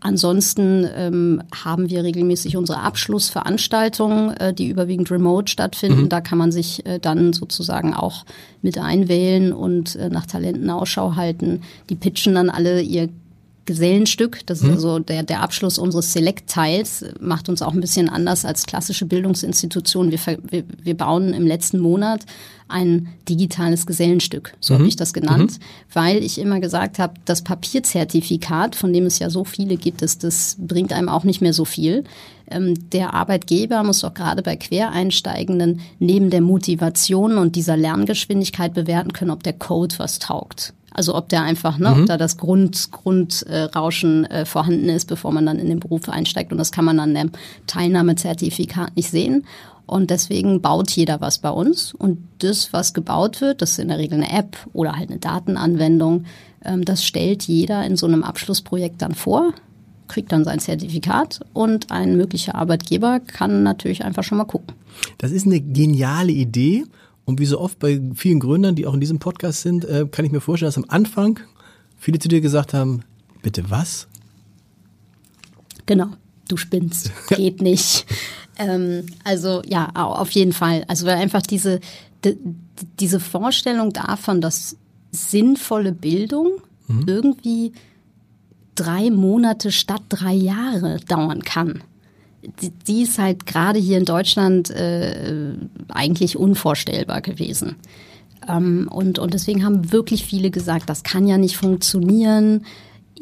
[0.00, 6.02] Ansonsten ähm, haben wir regelmäßig unsere Abschlussveranstaltungen, äh, die überwiegend remote stattfinden.
[6.02, 6.08] Mhm.
[6.08, 8.24] Da kann man sich äh, dann sozusagen auch
[8.62, 11.60] mit einwählen und äh, nach Talenten Ausschau halten.
[11.90, 13.10] Die pitchen dann alle ihr
[13.70, 14.40] Gesellenstück.
[14.46, 14.72] Das ist mhm.
[14.72, 20.10] also der, der Abschluss unseres Select-Teils, macht uns auch ein bisschen anders als klassische Bildungsinstitutionen.
[20.10, 22.26] Wir, wir, wir bauen im letzten Monat
[22.66, 24.78] ein digitales Gesellenstück, so mhm.
[24.78, 25.64] habe ich das genannt, mhm.
[25.92, 30.18] weil ich immer gesagt habe, das Papierzertifikat, von dem es ja so viele gibt, das,
[30.18, 32.04] das bringt einem auch nicht mehr so viel.
[32.48, 39.12] Ähm, der Arbeitgeber muss doch gerade bei Quereinsteigenden neben der Motivation und dieser Lerngeschwindigkeit bewerten
[39.12, 40.72] können, ob der Code was taugt.
[41.00, 42.00] Also ob der einfach, ne, mhm.
[42.02, 46.52] ob da das Grund, Grundrauschen äh, vorhanden ist, bevor man dann in den Beruf einsteigt.
[46.52, 47.30] Und das kann man an dem
[47.66, 49.46] Teilnahmezertifikat nicht sehen.
[49.86, 51.94] Und deswegen baut jeder was bei uns.
[51.94, 55.18] Und das, was gebaut wird, das ist in der Regel eine App oder halt eine
[55.18, 56.26] Datenanwendung,
[56.66, 59.54] ähm, das stellt jeder in so einem Abschlussprojekt dann vor,
[60.06, 64.74] kriegt dann sein Zertifikat und ein möglicher Arbeitgeber kann natürlich einfach schon mal gucken.
[65.16, 66.84] Das ist eine geniale Idee.
[67.30, 70.24] Und wie so oft bei vielen Gründern, die auch in diesem Podcast sind, äh, kann
[70.24, 71.38] ich mir vorstellen, dass am Anfang
[71.96, 73.04] viele zu dir gesagt haben,
[73.40, 74.08] bitte was?
[75.86, 76.08] Genau,
[76.48, 78.04] du spinnst, geht nicht.
[78.58, 80.84] Ähm, also ja, auf jeden Fall.
[80.88, 81.78] Also einfach diese,
[82.24, 82.36] die,
[82.98, 84.76] diese Vorstellung davon, dass
[85.12, 86.54] sinnvolle Bildung
[86.88, 87.04] mhm.
[87.06, 87.72] irgendwie
[88.74, 91.84] drei Monate statt drei Jahre dauern kann
[92.42, 95.52] die, ist halt gerade hier in Deutschland äh,
[95.88, 97.76] eigentlich unvorstellbar gewesen.
[98.48, 102.64] Ähm, und, und deswegen haben wirklich viele gesagt, das kann ja nicht funktionieren.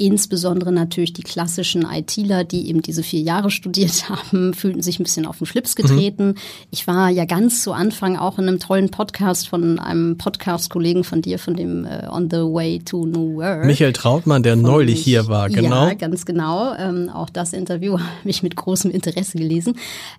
[0.01, 5.03] Insbesondere natürlich die klassischen ITler, die eben diese vier Jahre studiert haben, fühlten sich ein
[5.03, 6.29] bisschen auf den Schlips getreten.
[6.29, 6.35] Mhm.
[6.71, 11.21] Ich war ja ganz zu Anfang auch in einem tollen Podcast von einem Podcast-Kollegen von
[11.21, 13.67] dir, von dem äh, On the Way to New World.
[13.67, 15.89] Michael Trautmann, der neulich mich, hier war, genau.
[15.89, 16.75] Ja, ganz genau.
[16.75, 19.75] Ähm, auch das Interview habe ich mit großem Interesse gelesen.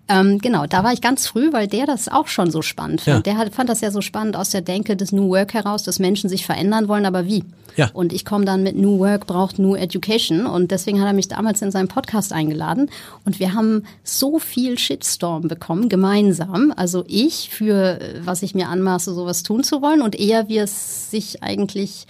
[0.10, 3.26] Ähm, genau, da war ich ganz früh, weil der das auch schon so spannend fand.
[3.26, 3.34] Ja.
[3.34, 6.00] Der hat, fand das ja so spannend aus der Denke des New Work heraus, dass
[6.00, 7.46] Menschen sich verändern wollen, aber wie?
[7.76, 7.90] Ja.
[7.94, 11.28] Und ich komme dann mit New Work braucht New Education und deswegen hat er mich
[11.28, 12.90] damals in seinen Podcast eingeladen
[13.26, 16.74] und wir haben so viel Shitstorm bekommen, gemeinsam.
[16.76, 21.12] Also ich für, was ich mir anmaße, sowas tun zu wollen und er, wie es
[21.12, 22.08] sich eigentlich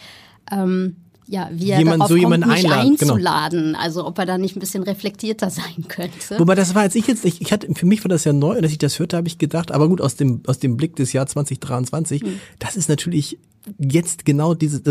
[0.52, 0.96] ähm,
[1.30, 2.62] ja, wie er jemand, darauf so kommt, mich.
[2.64, 2.74] Genau.
[2.74, 3.76] einzuladen.
[3.76, 6.40] Also ob er da nicht ein bisschen reflektierter sein könnte.
[6.40, 8.60] Wobei das war jetzt ich jetzt nicht, ich hatte, für mich war das ja neu,
[8.60, 11.14] dass ich das hörte, habe ich gedacht, aber gut, aus dem, aus dem Blick des
[11.14, 12.40] Jahr 2023, Hm.
[12.58, 13.38] das ist natürlich
[13.78, 14.82] jetzt genau diese,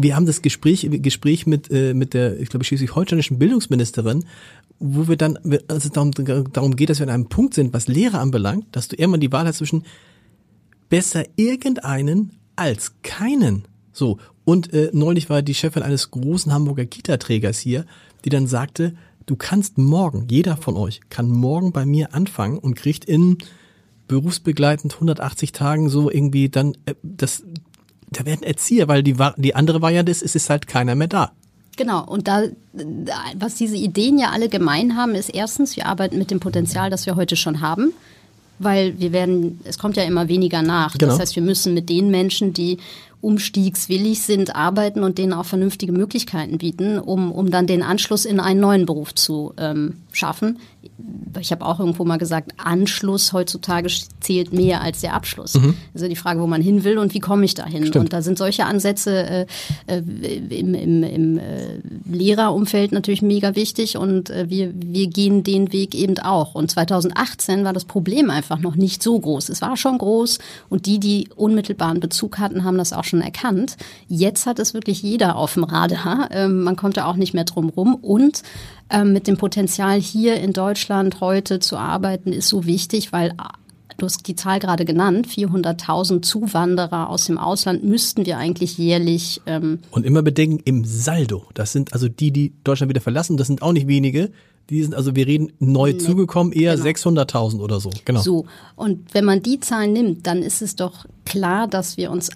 [0.00, 4.24] wir haben das Gespräch, Gespräch mit, äh, mit der, ich glaube, schleswig-holsteinischen Bildungsministerin,
[4.78, 6.12] wo wir dann, also darum,
[6.52, 9.32] darum geht, dass wir an einem Punkt sind, was Lehre anbelangt, dass du irgendwann die
[9.32, 9.82] Wahl hast zwischen
[10.88, 13.64] besser irgendeinen als keinen.
[13.92, 14.18] So.
[14.44, 17.84] Und äh, neulich war die Chefin eines großen Hamburger Kita-Trägers hier,
[18.24, 18.94] die dann sagte,
[19.26, 23.38] du kannst morgen, jeder von euch kann morgen bei mir anfangen und kriegt in
[24.06, 27.42] berufsbegleitend 180 Tagen so irgendwie dann äh, das
[28.10, 31.32] da werden Erzieher, weil die, die andere Variante ist, es ist halt keiner mehr da.
[31.76, 32.42] Genau, und da,
[32.72, 36.90] da, was diese Ideen ja alle gemein haben, ist erstens, wir arbeiten mit dem Potenzial,
[36.90, 37.92] das wir heute schon haben,
[38.58, 40.98] weil wir werden, es kommt ja immer weniger nach.
[40.98, 41.12] Genau.
[41.12, 42.78] Das heißt, wir müssen mit den Menschen, die
[43.20, 48.40] umstiegswillig sind, arbeiten und denen auch vernünftige Möglichkeiten bieten, um, um dann den Anschluss in
[48.40, 50.58] einen neuen Beruf zu ähm, schaffen.
[51.40, 53.88] Ich habe auch irgendwo mal gesagt, Anschluss heutzutage
[54.20, 55.58] zählt mehr als der Abschluss.
[55.94, 57.86] Also die Frage, wo man hin will und wie komme ich dahin.
[57.86, 58.06] Stimmt.
[58.06, 59.46] Und da sind solche Ansätze äh,
[59.86, 65.72] äh, im, im, im äh, Lehrerumfeld natürlich mega wichtig und äh, wir, wir gehen den
[65.72, 66.54] Weg eben auch.
[66.54, 69.48] Und 2018 war das Problem einfach noch nicht so groß.
[69.48, 70.38] Es war schon groß
[70.68, 73.76] und die, die unmittelbaren Bezug hatten, haben das auch schon erkannt.
[74.08, 76.28] Jetzt hat es wirklich jeder auf dem Radar.
[76.32, 78.42] Ähm, man kommt da auch nicht mehr drum rum und
[78.90, 80.77] ähm, mit dem Potenzial hier in Deutschland
[81.20, 83.34] heute zu arbeiten ist so wichtig, weil
[83.98, 89.40] Du hast die Zahl gerade genannt, 400.000 Zuwanderer aus dem Ausland müssten wir eigentlich jährlich
[89.44, 93.48] ähm, Und immer bedenken, im Saldo, das sind also die, die Deutschland wieder verlassen, das
[93.48, 94.30] sind auch nicht wenige.
[94.70, 96.86] Die sind, also wir reden neu zugekommen, eher genau.
[96.86, 97.90] 600.000 oder so.
[98.04, 98.20] Genau.
[98.20, 98.46] so.
[98.76, 102.30] Und wenn man die Zahlen nimmt, dann ist es doch klar, dass wir uns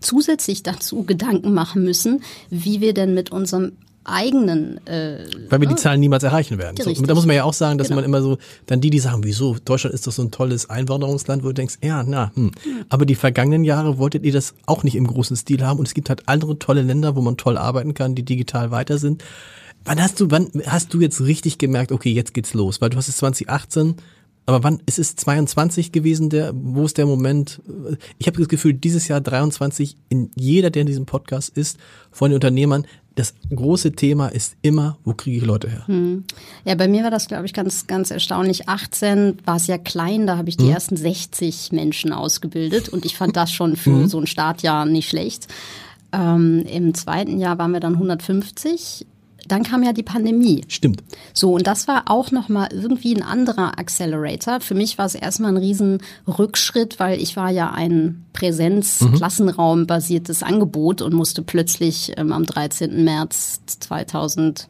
[0.00, 3.72] zusätzlich dazu Gedanken machen müssen, wie wir denn mit unserem
[4.08, 6.76] eigenen äh, Weil wir die Zahlen niemals erreichen werden.
[6.82, 7.96] So, da muss man ja auch sagen, dass Genau.
[7.96, 11.42] man immer so, dann die, die sagen, wieso, Deutschland ist doch so ein tolles Einwanderungsland,
[11.42, 12.52] wo du denkst, ja, na, hm.
[12.88, 15.94] Aber die vergangenen Jahre wolltet ihr das auch nicht im großen Stil haben und es
[15.94, 19.22] gibt halt andere tolle Länder, wo man toll arbeiten kann, die digital weiter sind.
[19.84, 22.80] Wann hast du, wann hast du jetzt richtig gemerkt, okay, jetzt geht's los?
[22.80, 23.94] Weil du hast es 2018,
[24.48, 27.60] aber wann, ist es 22 gewesen, der, wo ist der Moment?
[28.18, 31.78] Ich habe das Gefühl, dieses Jahr 23, in jeder, der in diesem Podcast ist,
[32.10, 32.86] von den Unternehmern,
[33.18, 35.84] das große Thema ist immer, wo kriege ich Leute her?
[36.64, 38.68] Ja, bei mir war das, glaube ich, ganz, ganz erstaunlich.
[38.68, 43.16] 18 war es ja klein, da habe ich die ersten 60 Menschen ausgebildet und ich
[43.16, 45.48] fand das schon für so ein Startjahr nicht schlecht.
[46.12, 49.06] Ähm, Im zweiten Jahr waren wir dann 150.
[49.48, 50.64] Dann kam ja die Pandemie.
[50.68, 51.02] Stimmt.
[51.32, 54.60] So, und das war auch nochmal irgendwie ein anderer Accelerator.
[54.60, 61.00] Für mich war es erstmal ein riesen Rückschritt, weil ich war ja ein Präsenz-Klassenraum-basiertes Angebot
[61.02, 63.04] und musste plötzlich ähm, am 13.
[63.04, 64.68] März 2000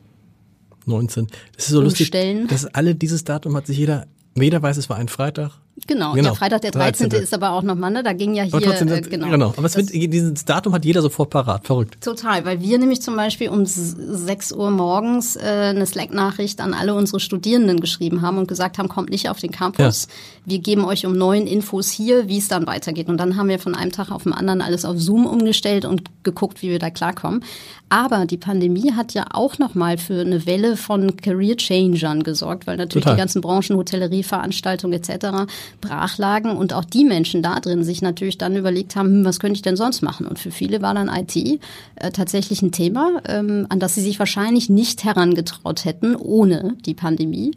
[0.89, 1.29] 19.
[1.55, 2.49] Das ist so lustig, Umstellen.
[2.49, 5.53] dass alle dieses Datum hat sich jeder, jeder weiß, es war ein Freitag.
[5.87, 7.09] Genau, Genau, der Freitag der 13.
[7.11, 7.23] 13..
[7.23, 9.31] ist aber auch nochmal, ne, da ging ja hier, Aber trotzdem, äh, genau.
[9.31, 9.55] genau.
[9.57, 11.67] Aber es wird, dieses Datum hat jeder sofort parat.
[11.67, 12.03] Verrückt.
[12.03, 15.41] Total, weil wir nämlich zum Beispiel um s- 6 Uhr morgens äh,
[15.75, 19.51] eine Slack-Nachricht an alle unsere Studierenden geschrieben haben und gesagt haben, kommt nicht auf den
[19.53, 20.09] Campus.
[20.45, 23.09] Wir geben euch um neun Infos hier, wie es dann weitergeht.
[23.09, 26.03] Und dann haben wir von einem Tag auf den anderen alles auf Zoom umgestellt und
[26.25, 27.45] geguckt, wie wir da klarkommen.
[27.91, 33.05] Aber die Pandemie hat ja auch nochmal für eine Welle von Career-Changern gesorgt, weil natürlich
[33.05, 33.17] Total.
[33.17, 35.51] die ganzen Branchen, Hotellerie, Veranstaltungen etc.
[35.81, 36.19] brach
[36.57, 39.63] und auch die Menschen da drin sich natürlich dann überlegt haben, hm, was könnte ich
[39.63, 40.27] denn sonst machen?
[40.27, 44.19] Und für viele war dann IT äh, tatsächlich ein Thema, ähm, an das sie sich
[44.19, 47.53] wahrscheinlich nicht herangetraut hätten ohne die Pandemie.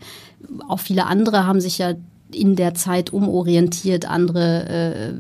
[0.68, 1.94] Auch viele andere haben sich ja
[2.34, 5.14] in der Zeit umorientiert, andere äh,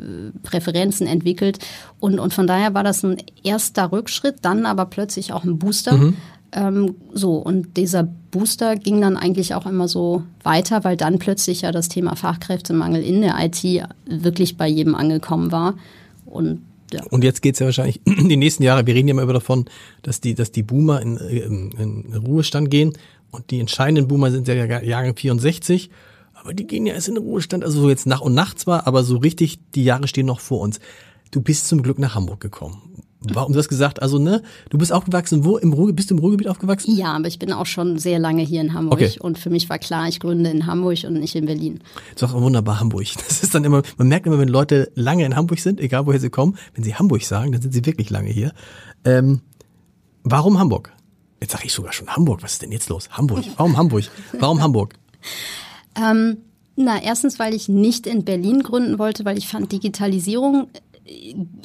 [0.43, 1.59] Präferenzen entwickelt.
[1.99, 6.13] Und, und von daher war das ein erster Rückschritt, dann aber plötzlich auch ein Booster.
[6.53, 11.61] Ähm, so, und dieser Booster ging dann eigentlich auch immer so weiter, weil dann plötzlich
[11.61, 13.63] ja das Thema Fachkräftemangel in der IT
[14.05, 15.75] wirklich bei jedem angekommen war.
[16.25, 16.61] Und
[16.93, 17.03] ja.
[17.09, 19.65] Und jetzt geht's ja wahrscheinlich die nächsten Jahre, wir reden ja immer über davon,
[20.01, 22.93] dass die, dass die Boomer in, in, in Ruhestand gehen
[23.31, 25.89] und die entscheidenden Boomer sind ja Jahre 64,
[26.33, 28.87] aber die gehen ja erst in den Ruhestand, also so jetzt nach und nach zwar,
[28.87, 30.79] aber so richtig, die Jahre stehen noch vor uns.
[31.31, 33.00] Du bist zum Glück nach Hamburg gekommen.
[33.23, 36.19] Warum du hast gesagt, also ne, du bist aufgewachsen, wo im Ruhr, bist du im
[36.19, 36.95] Ruhrgebiet aufgewachsen?
[36.97, 38.99] ja, aber ich bin auch schon sehr lange hier in Hamburg.
[38.99, 39.19] Okay.
[39.19, 41.81] Und für mich war klar, ich gründe in Hamburg und nicht in Berlin.
[42.15, 43.05] Das ist auch wunderbar Hamburg.
[43.27, 46.19] Das ist dann immer, man merkt immer, wenn Leute lange in Hamburg sind, egal woher
[46.19, 48.53] sie kommen, wenn sie Hamburg sagen, dann sind sie wirklich lange hier.
[49.05, 49.41] Ähm,
[50.23, 50.91] warum Hamburg?
[51.39, 52.41] Jetzt sage ich sogar schon Hamburg.
[52.41, 53.09] Was ist denn jetzt los?
[53.11, 53.43] Hamburg.
[53.57, 54.05] Warum Hamburg?
[54.39, 54.95] Warum Hamburg?
[56.75, 60.67] Na, erstens, weil ich nicht in Berlin gründen wollte, weil ich fand, Digitalisierung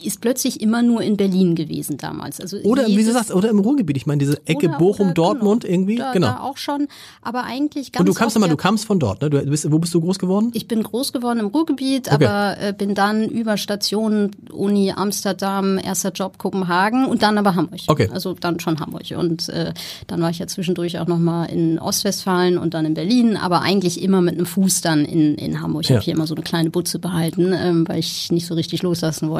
[0.02, 2.40] ist plötzlich immer nur in Berlin gewesen damals.
[2.40, 3.96] Also oder wie du sagst, oder im Ruhrgebiet.
[3.96, 6.26] Ich meine diese Ecke Bochum, Dortmund genau, irgendwie, da, genau.
[6.28, 6.88] Da auch schon,
[7.22, 8.00] aber eigentlich ganz.
[8.00, 9.30] Und du kamst mal, du kamst von dort, ne?
[9.30, 10.50] Du bist, wo bist du groß geworden?
[10.54, 12.26] Ich bin groß geworden im Ruhrgebiet, okay.
[12.26, 17.80] aber äh, bin dann über Stationen Uni Amsterdam, erster Job Kopenhagen und dann aber Hamburg.
[17.86, 18.08] Okay.
[18.12, 19.72] Also dann schon Hamburg und äh,
[20.06, 23.60] dann war ich ja zwischendurch auch noch mal in Ostwestfalen und dann in Berlin, aber
[23.62, 25.82] eigentlich immer mit einem Fuß dann in in Hamburg.
[25.84, 25.96] Ich ja.
[25.96, 29.28] habe hier immer so eine kleine Butze behalten, ähm, weil ich nicht so richtig loslassen
[29.28, 29.35] wollte.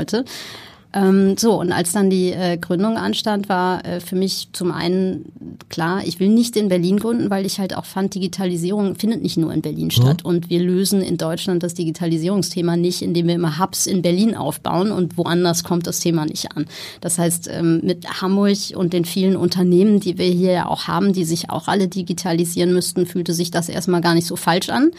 [0.96, 5.26] Ähm, so, und als dann die äh, Gründung anstand, war äh, für mich zum einen
[5.68, 9.36] klar, ich will nicht in Berlin gründen, weil ich halt auch fand, Digitalisierung findet nicht
[9.36, 10.22] nur in Berlin statt.
[10.24, 10.28] Mhm.
[10.30, 14.90] Und wir lösen in Deutschland das Digitalisierungsthema nicht, indem wir immer Hubs in Berlin aufbauen
[14.90, 16.64] und woanders kommt das Thema nicht an.
[17.02, 21.12] Das heißt, ähm, mit Hamburg und den vielen Unternehmen, die wir hier ja auch haben,
[21.12, 24.92] die sich auch alle digitalisieren müssten, fühlte sich das erstmal gar nicht so falsch an.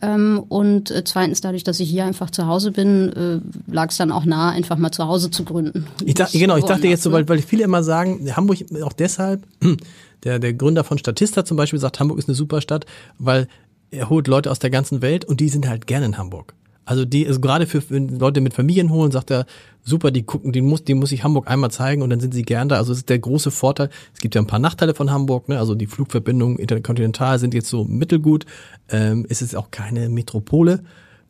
[0.00, 3.96] Ähm, und äh, zweitens, dadurch, dass ich hier einfach zu Hause bin, äh, lag es
[3.96, 5.86] dann auch nah, einfach mal zu Hause zu gründen.
[6.04, 9.42] Ich dachte, genau, ich dachte jetzt so, weil, weil viele immer sagen, Hamburg auch deshalb,
[10.24, 12.86] der, der Gründer von Statista zum Beispiel sagt, Hamburg ist eine super Stadt,
[13.18, 13.48] weil
[13.90, 16.54] er holt Leute aus der ganzen Welt und die sind halt gerne in Hamburg.
[16.88, 19.44] Also die, also gerade für, für Leute mit Familien holen, sagt er,
[19.84, 22.44] super, die gucken, die muss, die muss ich Hamburg einmal zeigen und dann sind sie
[22.44, 22.76] gern da.
[22.76, 23.90] Also es ist der große Vorteil.
[24.14, 25.58] Es gibt ja ein paar Nachteile von Hamburg, ne?
[25.58, 28.46] Also die Flugverbindungen interkontinental sind jetzt so mittelgut.
[28.88, 30.82] Ähm, es ist auch keine Metropole,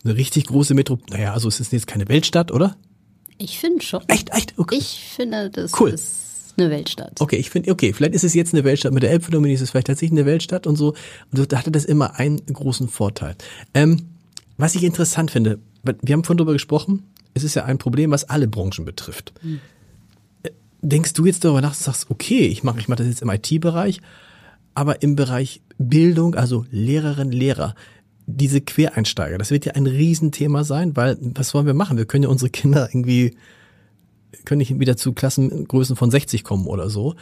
[0.04, 1.18] eine richtig große Metropole.
[1.18, 2.76] Naja, also es ist jetzt keine Weltstadt, oder?
[3.36, 4.02] Ich finde schon.
[4.06, 4.54] Echt, echt?
[4.58, 4.76] Okay.
[4.76, 5.90] Ich finde, das cool.
[5.90, 7.20] ist eine Weltstadt.
[7.20, 8.92] Okay, ich finde, okay, vielleicht ist es jetzt eine Weltstadt.
[8.92, 10.94] Mit der Elbphilharmonie ist es vielleicht tatsächlich eine Weltstadt und so.
[11.32, 13.34] Und da hatte das immer einen großen Vorteil.
[13.74, 14.04] Ähm,
[14.58, 18.24] was ich interessant finde, wir haben vorhin darüber gesprochen, es ist ja ein Problem, was
[18.24, 19.32] alle Branchen betrifft.
[19.40, 19.60] Hm.
[20.82, 23.30] Denkst du jetzt darüber nach, und sagst, okay, ich mache ich mach das jetzt im
[23.30, 24.00] IT-Bereich,
[24.74, 27.74] aber im Bereich Bildung, also Lehrerinnen, Lehrer,
[28.26, 31.96] diese Quereinsteiger, das wird ja ein Riesenthema sein, weil was wollen wir machen?
[31.96, 33.36] Wir können ja unsere Kinder irgendwie,
[34.44, 37.14] können nicht wieder zu Klassengrößen von 60 kommen oder so.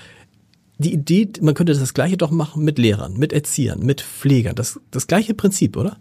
[0.79, 4.55] Die Idee, man könnte das gleiche doch machen mit Lehrern, mit Erziehern, mit Pflegern.
[4.55, 5.99] Das, das gleiche Prinzip, oder?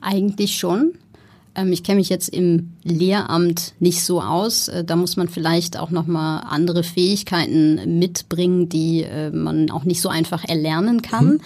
[0.00, 0.92] Eigentlich schon.
[1.54, 4.68] Ähm, ich kenne mich jetzt im Lehramt nicht so aus.
[4.68, 9.84] Äh, da muss man vielleicht auch noch mal andere Fähigkeiten mitbringen, die äh, man auch
[9.84, 11.40] nicht so einfach erlernen kann.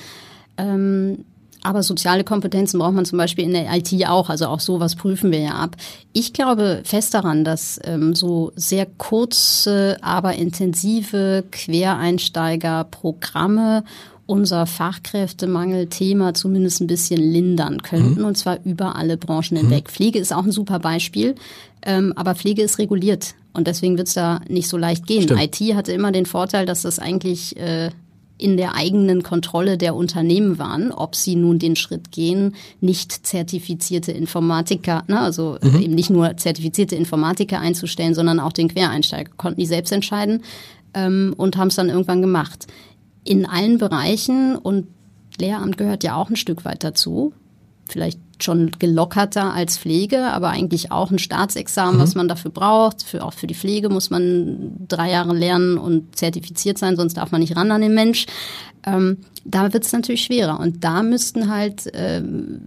[0.59, 1.25] Mhm.
[1.63, 4.31] Aber soziale Kompetenzen braucht man zum Beispiel in der IT auch.
[4.31, 5.77] Also auch sowas prüfen wir ja ab.
[6.13, 13.85] Ich glaube fest daran, dass ähm, so sehr kurze, aber intensive Quereinsteigerprogramme
[14.31, 18.27] unser Fachkräftemangel-Thema zumindest ein bisschen lindern könnten, mhm.
[18.27, 19.89] und zwar über alle Branchen hinweg.
[19.89, 19.93] Mhm.
[19.93, 21.35] Pflege ist auch ein super Beispiel,
[21.83, 25.25] ähm, aber Pflege ist reguliert und deswegen wird es da nicht so leicht gehen.
[25.25, 25.43] Stimmt.
[25.43, 27.91] IT hatte immer den Vorteil, dass das eigentlich äh,
[28.39, 34.13] in der eigenen Kontrolle der Unternehmen waren, ob sie nun den Schritt gehen, nicht zertifizierte
[34.13, 35.81] Informatiker, ne, also mhm.
[35.81, 40.45] eben nicht nur zertifizierte Informatiker einzustellen, sondern auch den Quereinsteiger, konnten die selbst entscheiden
[40.95, 42.69] ähm, und haben es dann irgendwann gemacht
[43.31, 44.89] in allen Bereichen und
[45.39, 47.33] Lehramt gehört ja auch ein Stück weit dazu.
[47.89, 52.01] Vielleicht schon gelockerter als Pflege, aber eigentlich auch ein Staatsexamen, mhm.
[52.01, 53.05] was man dafür braucht.
[53.05, 57.31] Für, auch für die Pflege muss man drei Jahre lernen und zertifiziert sein, sonst darf
[57.31, 58.27] man nicht ran an den Mensch.
[58.85, 60.59] Ähm, da wird es natürlich schwerer.
[60.59, 62.63] Und da müssten halt ähm,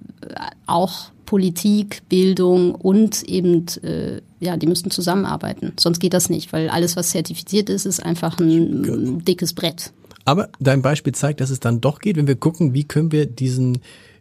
[0.65, 5.73] auch Politik, Bildung und eben, äh, ja, die müssten zusammenarbeiten.
[5.78, 9.19] Sonst geht das nicht, weil alles, was zertifiziert ist, ist einfach ein genau.
[9.19, 9.91] dickes Brett.
[10.26, 13.26] Aber dein Beispiel zeigt, dass es dann doch geht, wenn wir gucken, wie können wir
[13.26, 13.80] diesen,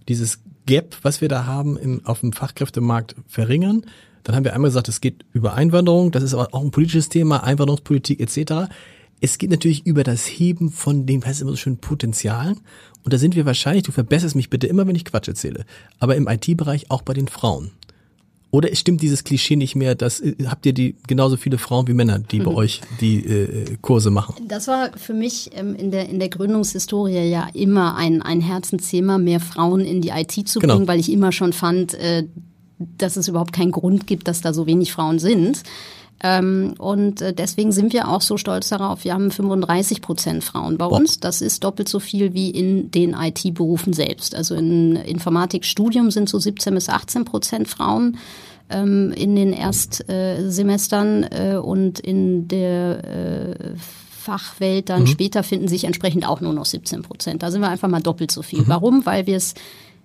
[0.08, 3.84] dieses Gap, was wir da haben im, auf dem Fachkräftemarkt verringern.
[4.24, 7.08] Dann haben wir einmal gesagt, es geht über Einwanderung, das ist aber auch ein politisches
[7.08, 8.72] Thema, Einwanderungspolitik etc.
[9.20, 12.60] Es geht natürlich über das Heben von den, heißt immer so schön, Potenzialen.
[13.04, 15.64] Und da sind wir wahrscheinlich, du verbesserst mich bitte immer, wenn ich Quatsch erzähle,
[15.98, 17.72] aber im IT-Bereich auch bei den Frauen.
[18.52, 21.94] Oder stimmt dieses Klischee nicht mehr, dass äh, habt ihr die genauso viele Frauen wie
[21.94, 22.56] Männer, die bei mhm.
[22.56, 24.34] euch die äh, Kurse machen?
[24.46, 29.16] Das war für mich ähm, in der in der Gründungshistorie ja immer ein ein Herzensthema,
[29.16, 30.74] mehr Frauen in die IT zu genau.
[30.74, 32.24] bringen, weil ich immer schon fand, äh,
[32.78, 35.62] dass es überhaupt keinen Grund gibt, dass da so wenig Frauen sind.
[36.22, 39.04] Ähm, und äh, deswegen sind wir auch so stolz darauf.
[39.04, 41.18] Wir haben 35 Prozent Frauen bei uns.
[41.18, 44.34] Das ist doppelt so viel wie in den IT-Berufen selbst.
[44.34, 48.18] Also in Informatikstudium sind so 17 bis 18 Prozent Frauen
[48.70, 53.54] ähm, in den Erstsemestern äh, und in der äh,
[54.22, 55.06] Fachwelt dann mhm.
[55.08, 57.42] später finden sich entsprechend auch nur noch 17 Prozent.
[57.42, 58.60] Da sind wir einfach mal doppelt so viel.
[58.60, 58.68] Mhm.
[58.68, 59.06] Warum?
[59.06, 59.54] Weil wir es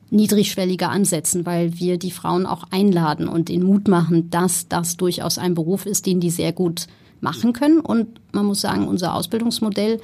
[0.09, 5.37] niedrigschwelliger ansetzen, weil wir die Frauen auch einladen und den Mut machen, dass das durchaus
[5.37, 6.87] ein Beruf ist, den die sehr gut
[7.19, 7.79] machen können.
[7.79, 9.99] Und man muss sagen, unser Ausbildungsmodell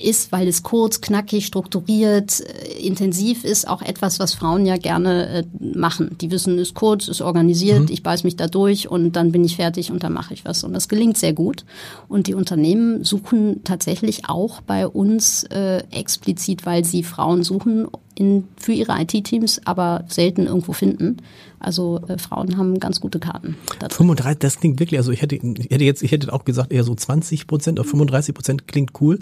[0.00, 5.28] ist, weil es kurz, knackig, strukturiert, äh, intensiv ist, auch etwas, was Frauen ja gerne
[5.28, 6.16] äh, machen.
[6.20, 7.88] Die wissen, ist kurz, ist organisiert, mhm.
[7.90, 10.64] ich beiß mich da durch und dann bin ich fertig und dann mache ich was.
[10.64, 11.64] Und das gelingt sehr gut.
[12.08, 18.48] Und die Unternehmen suchen tatsächlich auch bei uns äh, explizit, weil sie Frauen suchen in,
[18.56, 21.18] für ihre IT-Teams, aber selten irgendwo finden.
[21.58, 23.56] Also äh, Frauen haben ganz gute Karten.
[23.78, 23.98] Dazu.
[23.98, 26.84] 35, das klingt wirklich, also ich hätte, ich hätte jetzt, ich hätte auch gesagt, eher
[26.84, 29.18] so 20 Prozent auf 35 Prozent klingt cool.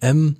[0.00, 0.36] Ähm,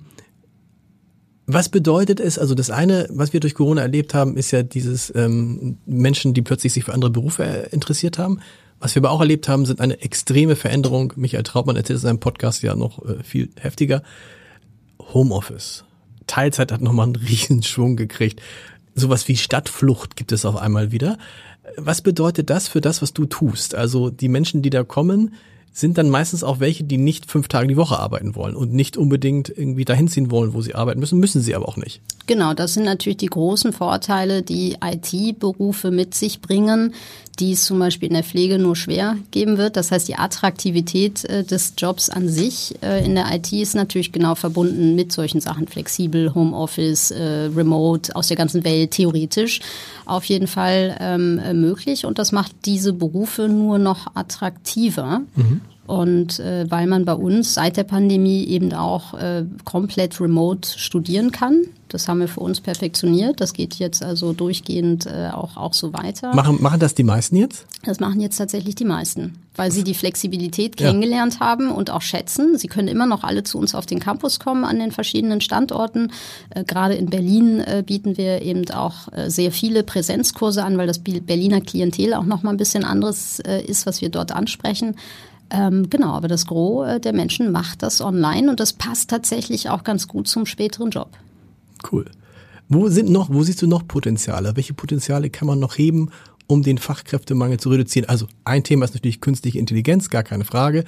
[1.47, 5.13] was bedeutet es, also das eine, was wir durch Corona erlebt haben, ist ja dieses
[5.15, 8.39] ähm, Menschen, die plötzlich sich für andere Berufe äh, interessiert haben.
[8.79, 11.13] Was wir aber auch erlebt haben, sind eine extreme Veränderung.
[11.15, 14.01] Michael Trautmann erzählt es in seinem Podcast ja noch äh, viel heftiger.
[15.13, 15.83] Homeoffice.
[16.27, 18.41] Teilzeit hat nochmal einen riesen Schwung gekriegt.
[18.95, 21.17] Sowas wie Stadtflucht gibt es auf einmal wieder.
[21.77, 23.75] Was bedeutet das für das, was du tust?
[23.75, 25.33] Also die Menschen, die da kommen,
[25.73, 28.97] sind dann meistens auch welche, die nicht fünf Tage die Woche arbeiten wollen und nicht
[28.97, 32.01] unbedingt irgendwie dahin ziehen wollen, wo sie arbeiten müssen, müssen sie aber auch nicht.
[32.27, 36.93] Genau, das sind natürlich die großen Vorteile, die IT-Berufe mit sich bringen,
[37.39, 39.75] die es zum Beispiel in der Pflege nur schwer geben wird.
[39.77, 44.11] Das heißt, die Attraktivität äh, des Jobs an sich äh, in der IT ist natürlich
[44.11, 49.61] genau verbunden mit solchen Sachen, flexibel, Homeoffice, äh, Remote, aus der ganzen Welt, theoretisch
[50.05, 52.05] auf jeden Fall ähm, möglich.
[52.05, 55.21] Und das macht diese Berufe nur noch attraktiver.
[55.35, 55.60] Mhm.
[55.91, 61.33] Und äh, weil man bei uns seit der Pandemie eben auch äh, komplett remote studieren
[61.33, 61.65] kann.
[61.89, 63.41] Das haben wir für uns perfektioniert.
[63.41, 66.33] Das geht jetzt also durchgehend äh, auch, auch so weiter.
[66.33, 67.65] Machen, machen das die meisten jetzt?
[67.83, 71.45] Das machen jetzt tatsächlich die meisten, weil sie die Flexibilität kennengelernt ja.
[71.45, 72.57] haben und auch schätzen.
[72.57, 76.13] Sie können immer noch alle zu uns auf den Campus kommen an den verschiedenen Standorten.
[76.51, 80.87] Äh, gerade in Berlin äh, bieten wir eben auch äh, sehr viele Präsenzkurse an, weil
[80.87, 84.95] das Berliner Klientel auch noch mal ein bisschen anderes äh, ist, was wir dort ansprechen.
[85.51, 89.69] Ähm, genau, aber das Gros äh, der Menschen macht das online und das passt tatsächlich
[89.69, 91.09] auch ganz gut zum späteren Job.
[91.91, 92.05] Cool.
[92.69, 94.55] Wo sind noch, wo siehst du noch Potenziale?
[94.55, 96.09] Welche Potenziale kann man noch heben,
[96.47, 98.07] um den Fachkräftemangel zu reduzieren?
[98.07, 100.85] Also ein Thema ist natürlich künstliche Intelligenz, gar keine Frage,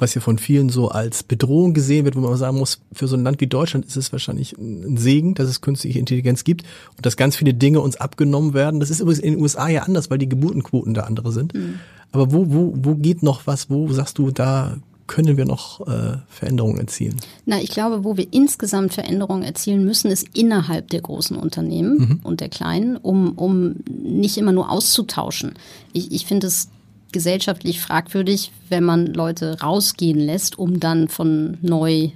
[0.00, 3.16] was ja von vielen so als Bedrohung gesehen wird, wo man sagen muss, für so
[3.16, 6.64] ein Land wie Deutschland ist es wahrscheinlich ein Segen, dass es künstliche Intelligenz gibt
[6.96, 8.80] und dass ganz viele Dinge uns abgenommen werden.
[8.80, 11.54] Das ist übrigens in den USA ja anders, weil die Geburtenquoten da andere sind.
[11.54, 11.80] Mhm.
[12.12, 13.70] Aber wo, wo, wo geht noch was?
[13.70, 14.76] Wo sagst du, da
[15.06, 17.16] können wir noch äh, Veränderungen erzielen?
[17.44, 22.20] Na, ich glaube, wo wir insgesamt Veränderungen erzielen müssen, ist innerhalb der großen Unternehmen mhm.
[22.22, 25.54] und der kleinen, um, um nicht immer nur auszutauschen.
[25.92, 26.68] Ich, ich finde es
[27.12, 32.10] gesellschaftlich fragwürdig, wenn man Leute rausgehen lässt, um dann von neu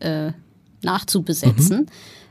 [0.00, 0.32] äh,
[0.82, 1.86] nachzubesetzen, mhm.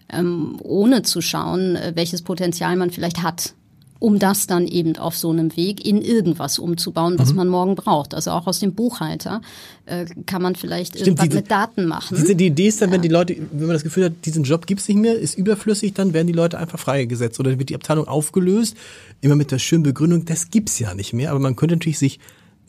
[0.09, 3.53] ähm, ohne zu schauen, äh, welches Potenzial man vielleicht hat
[3.99, 7.37] um das dann eben auf so einem Weg in irgendwas umzubauen, was mhm.
[7.37, 8.13] man morgen braucht.
[8.13, 9.41] Also auch aus dem Buchhalter
[9.85, 12.17] äh, kann man vielleicht Stimmt, irgendwas diese, mit Daten machen.
[12.19, 14.67] Diese, die Idee ist dann, wenn die Leute, wenn man das Gefühl hat, diesen Job
[14.67, 18.07] gibt's nicht mehr, ist überflüssig, dann werden die Leute einfach freigesetzt oder wird die Abteilung
[18.07, 18.75] aufgelöst,
[19.21, 21.31] immer mit der schönen Begründung, das gibt's ja nicht mehr.
[21.31, 22.19] Aber man könnte natürlich sich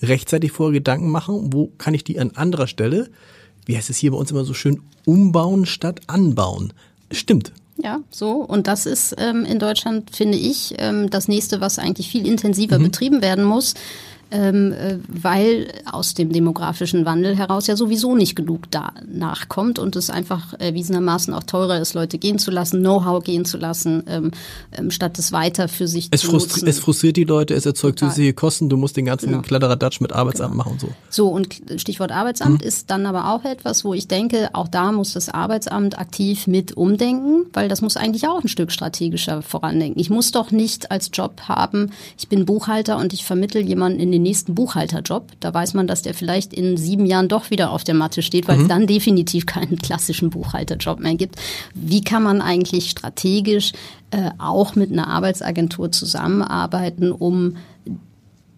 [0.03, 3.11] rechtzeitig vorher Gedanken machen, wo kann ich die an anderer Stelle,
[3.67, 6.73] wie heißt es hier bei uns immer so schön, umbauen statt anbauen.
[7.11, 7.53] Stimmt.
[7.81, 8.33] Ja, so.
[8.33, 12.79] Und das ist ähm, in Deutschland, finde ich, ähm, das nächste, was eigentlich viel intensiver
[12.79, 12.85] mhm.
[12.85, 13.75] betrieben werden muss
[14.31, 19.97] ähm, äh, weil aus dem demografischen Wandel heraus ja sowieso nicht genug da nachkommt und
[19.97, 24.31] es einfach erwiesenermaßen auch teurer ist, Leute gehen zu lassen, Know-how gehen zu lassen, ähm,
[24.73, 26.67] ähm, statt es weiter für sich es zu nutzen.
[26.69, 29.43] Es frustriert die Leute, es erzeugt zusätzliche Kosten, du musst den ganzen genau.
[29.43, 30.65] Kladderadatsch mit Arbeitsamt genau.
[30.65, 30.89] machen und so.
[31.09, 32.69] So, und Stichwort Arbeitsamt mhm.
[32.69, 36.77] ist dann aber auch etwas, wo ich denke, auch da muss das Arbeitsamt aktiv mit
[36.77, 40.01] umdenken, weil das muss eigentlich auch ein Stück strategischer vorandenken.
[40.01, 44.13] Ich muss doch nicht als Job haben, ich bin Buchhalter und ich vermittel jemanden in
[44.13, 45.33] den den nächsten Buchhalterjob.
[45.41, 48.49] Da weiß man, dass der vielleicht in sieben Jahren doch wieder auf der Matte steht,
[48.49, 48.63] weil mhm.
[48.63, 51.37] es dann definitiv keinen klassischen Buchhalterjob mehr gibt.
[51.75, 53.73] Wie kann man eigentlich strategisch
[54.11, 57.57] äh, auch mit einer Arbeitsagentur zusammenarbeiten, um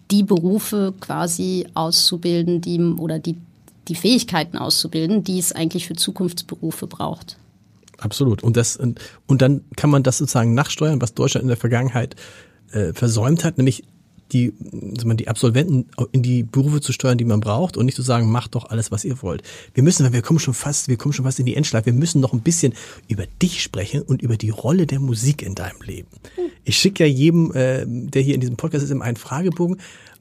[0.09, 3.37] die Berufe quasi auszubilden, die oder die,
[3.87, 7.37] die Fähigkeiten auszubilden, die es eigentlich für Zukunftsberufe braucht.
[7.97, 8.43] Absolut.
[8.43, 12.15] Und das und dann kann man das sozusagen nachsteuern, was Deutschland in der Vergangenheit
[12.71, 13.83] äh, versäumt hat, nämlich
[14.31, 18.31] die, die Absolventen in die Berufe zu steuern, die man braucht und nicht zu sagen,
[18.31, 19.43] macht doch alles, was ihr wollt.
[19.73, 22.21] Wir müssen, wir kommen schon fast, wir kommen schon fast in die Endschleife, wir müssen
[22.21, 22.73] noch ein bisschen
[23.07, 26.07] über dich sprechen und über die Rolle der Musik in deinem Leben.
[26.63, 29.77] Ich schicke ja jedem, äh, der hier in diesem Podcast ist, immer einen Fragebogen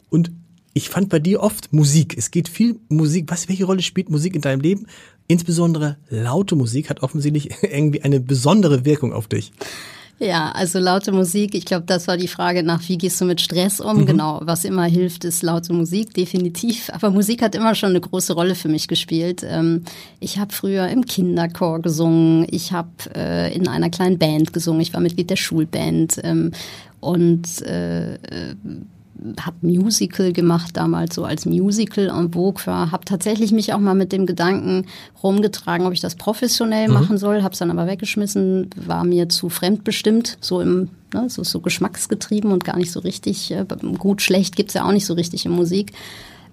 [0.08, 0.30] und
[0.72, 2.16] ich fand bei dir oft Musik.
[2.16, 3.26] Es geht viel Musik.
[3.28, 4.86] Was, welche Rolle spielt Musik in deinem Leben?
[5.26, 9.52] Insbesondere laute Musik hat offensichtlich irgendwie eine besondere Wirkung auf dich.
[10.22, 13.40] Ja, also laute Musik, ich glaube, das war die Frage nach, wie gehst du mit
[13.40, 14.02] Stress um?
[14.02, 14.06] Mhm.
[14.06, 16.90] Genau, was immer hilft, ist laute Musik, definitiv.
[16.92, 19.42] Aber Musik hat immer schon eine große Rolle für mich gespielt.
[19.48, 19.84] Ähm,
[20.20, 24.92] ich habe früher im Kinderchor gesungen, ich habe äh, in einer kleinen Band gesungen, ich
[24.92, 26.52] war Mitglied der Schulband ähm,
[27.00, 28.18] und äh,
[29.40, 33.94] habe Musical gemacht damals so als Musical en vogue war, habe tatsächlich mich auch mal
[33.94, 34.86] mit dem Gedanken
[35.22, 36.94] rumgetragen, ob ich das professionell mhm.
[36.94, 41.44] machen soll, habe es dann aber weggeschmissen, war mir zu fremdbestimmt, so im ne, so,
[41.44, 43.64] so geschmacksgetrieben und gar nicht so richtig äh,
[43.98, 45.92] gut schlecht gibt's ja auch nicht so richtig in Musik.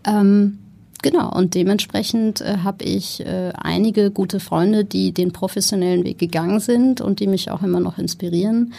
[0.05, 0.59] Ähm,
[1.03, 6.59] Genau, und dementsprechend äh, habe ich äh, einige gute Freunde, die den professionellen Weg gegangen
[6.59, 8.73] sind und die mich auch immer noch inspirieren.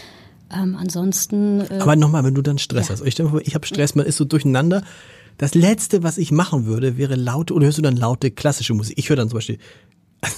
[0.53, 1.61] Ähm, ansonsten.
[1.61, 2.95] Äh, Aber nochmal, wenn du dann Stress ja.
[2.95, 3.05] hast.
[3.05, 4.83] Ich vor, ich habe Stress, man ist so durcheinander.
[5.37, 8.99] Das Letzte, was ich machen würde, wäre laute, oder hörst du dann laute klassische Musik?
[8.99, 9.59] Ich höre dann zum Beispiel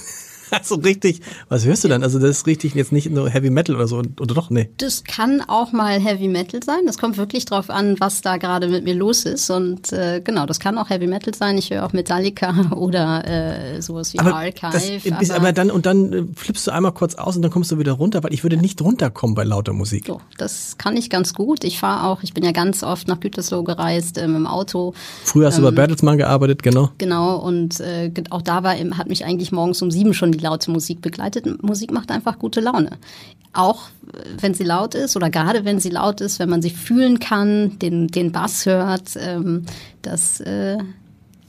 [0.63, 2.03] so richtig, was hörst du dann?
[2.03, 4.49] Also das ist richtig jetzt nicht nur Heavy Metal oder so, oder doch?
[4.49, 4.69] Nee.
[4.77, 6.81] Das kann auch mal Heavy Metal sein.
[6.85, 9.49] Das kommt wirklich drauf an, was da gerade mit mir los ist.
[9.49, 11.57] Und äh, genau, das kann auch Heavy Metal sein.
[11.57, 14.71] Ich höre auch Metallica oder äh, sowas wie aber Archive.
[15.09, 17.71] Das aber, aber dann, und dann äh, flippst du einmal kurz aus und dann kommst
[17.71, 20.05] du wieder runter, weil ich würde nicht runterkommen bei lauter Musik.
[20.07, 21.63] So, das kann ich ganz gut.
[21.63, 24.93] Ich fahre auch, ich bin ja ganz oft nach Gütersloh gereist ähm, im Auto.
[25.23, 26.89] Früher hast ähm, du bei ähm, Bertelsmann gearbeitet, genau.
[26.97, 30.71] Genau, und äh, auch da war, hat mich eigentlich morgens um sieben schon die laute
[30.71, 31.63] Musik begleitet.
[31.63, 32.97] Musik macht einfach gute Laune.
[33.53, 33.89] Auch
[34.39, 37.79] wenn sie laut ist oder gerade wenn sie laut ist, wenn man sie fühlen kann,
[37.79, 39.65] den, den Bass hört, ähm,
[40.01, 40.77] das äh,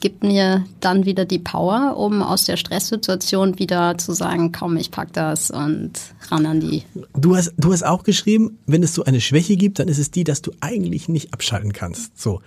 [0.03, 4.91] gibt mir dann wieder die Power, um aus der Stresssituation wieder zu sagen, komm, ich
[4.91, 5.93] pack das und
[6.29, 6.83] ran an die.
[7.15, 10.11] Du hast, du hast auch geschrieben, wenn es so eine Schwäche gibt, dann ist es
[10.11, 12.21] die, dass du eigentlich nicht abschalten kannst.
[12.21, 12.41] So.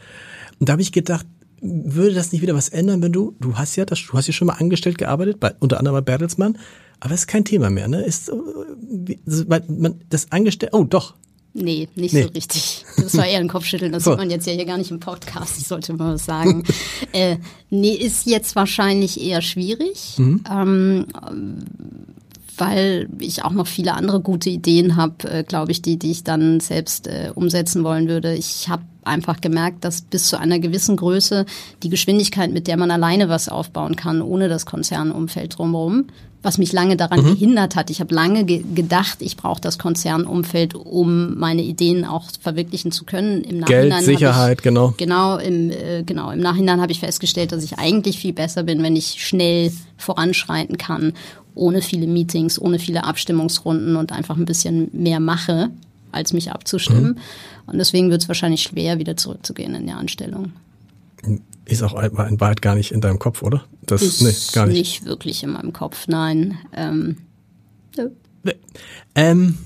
[0.59, 1.25] Und da habe ich gedacht,
[1.65, 4.33] würde das nicht wieder was ändern, wenn du, du hast ja das, du hast ja
[4.33, 6.57] schon mal angestellt gearbeitet, bei, unter anderem bei Bertelsmann,
[6.99, 8.01] aber es ist kein Thema mehr, ne?
[8.01, 8.33] Ist, äh,
[9.67, 11.15] man, das angestellt, oh doch.
[11.57, 12.23] Nee, nicht nee.
[12.23, 12.85] so richtig.
[12.97, 13.93] Das war eher ein Kopfschütteln.
[13.93, 14.11] Das so.
[14.11, 16.63] sieht man jetzt ja hier gar nicht im Podcast, ich sollte mal was sagen.
[17.13, 17.37] äh,
[17.69, 20.15] nee, ist jetzt wahrscheinlich eher schwierig.
[20.17, 20.43] Mhm.
[20.51, 21.05] Ähm,
[22.57, 26.23] weil ich auch noch viele andere gute Ideen habe, äh, glaube ich, die, die ich
[26.23, 28.33] dann selbst äh, umsetzen wollen würde.
[28.33, 31.45] Ich habe einfach gemerkt, dass bis zu einer gewissen Größe
[31.83, 36.07] die Geschwindigkeit, mit der man alleine was aufbauen kann, ohne das Konzernumfeld drumherum,
[36.41, 37.33] was mich lange daran mhm.
[37.33, 37.89] gehindert hat.
[37.89, 43.03] Ich habe lange ge gedacht, ich brauche das Konzernumfeld, um meine Ideen auch verwirklichen zu
[43.03, 43.43] können.
[43.43, 44.93] Im Nachhinein Geld, Sicherheit, ich, genau.
[44.97, 46.31] Genau, im, äh, genau.
[46.31, 50.77] Im Nachhinein habe ich festgestellt, dass ich eigentlich viel besser bin, wenn ich schnell voranschreiten
[50.77, 51.13] kann
[51.55, 55.71] ohne viele Meetings, ohne viele Abstimmungsrunden und einfach ein bisschen mehr mache,
[56.11, 57.13] als mich abzustimmen.
[57.13, 57.17] Mhm.
[57.67, 60.51] Und deswegen wird es wahrscheinlich schwer, wieder zurückzugehen in die Anstellung.
[61.65, 63.65] Ist auch in Wahrheit gar nicht in deinem Kopf, oder?
[63.81, 64.77] Das ist nee, gar nicht.
[64.77, 66.59] nicht wirklich in meinem Kopf, nein.
[66.73, 67.17] Ähm,
[69.15, 69.57] ähm,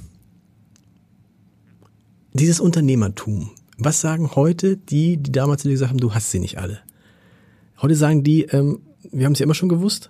[2.33, 6.39] dieses Unternehmertum, was sagen heute die, die damals zu dir gesagt haben, du hast sie
[6.39, 6.79] nicht alle?
[7.81, 8.79] Heute sagen die, ähm,
[9.11, 10.09] wir haben es ja immer schon gewusst,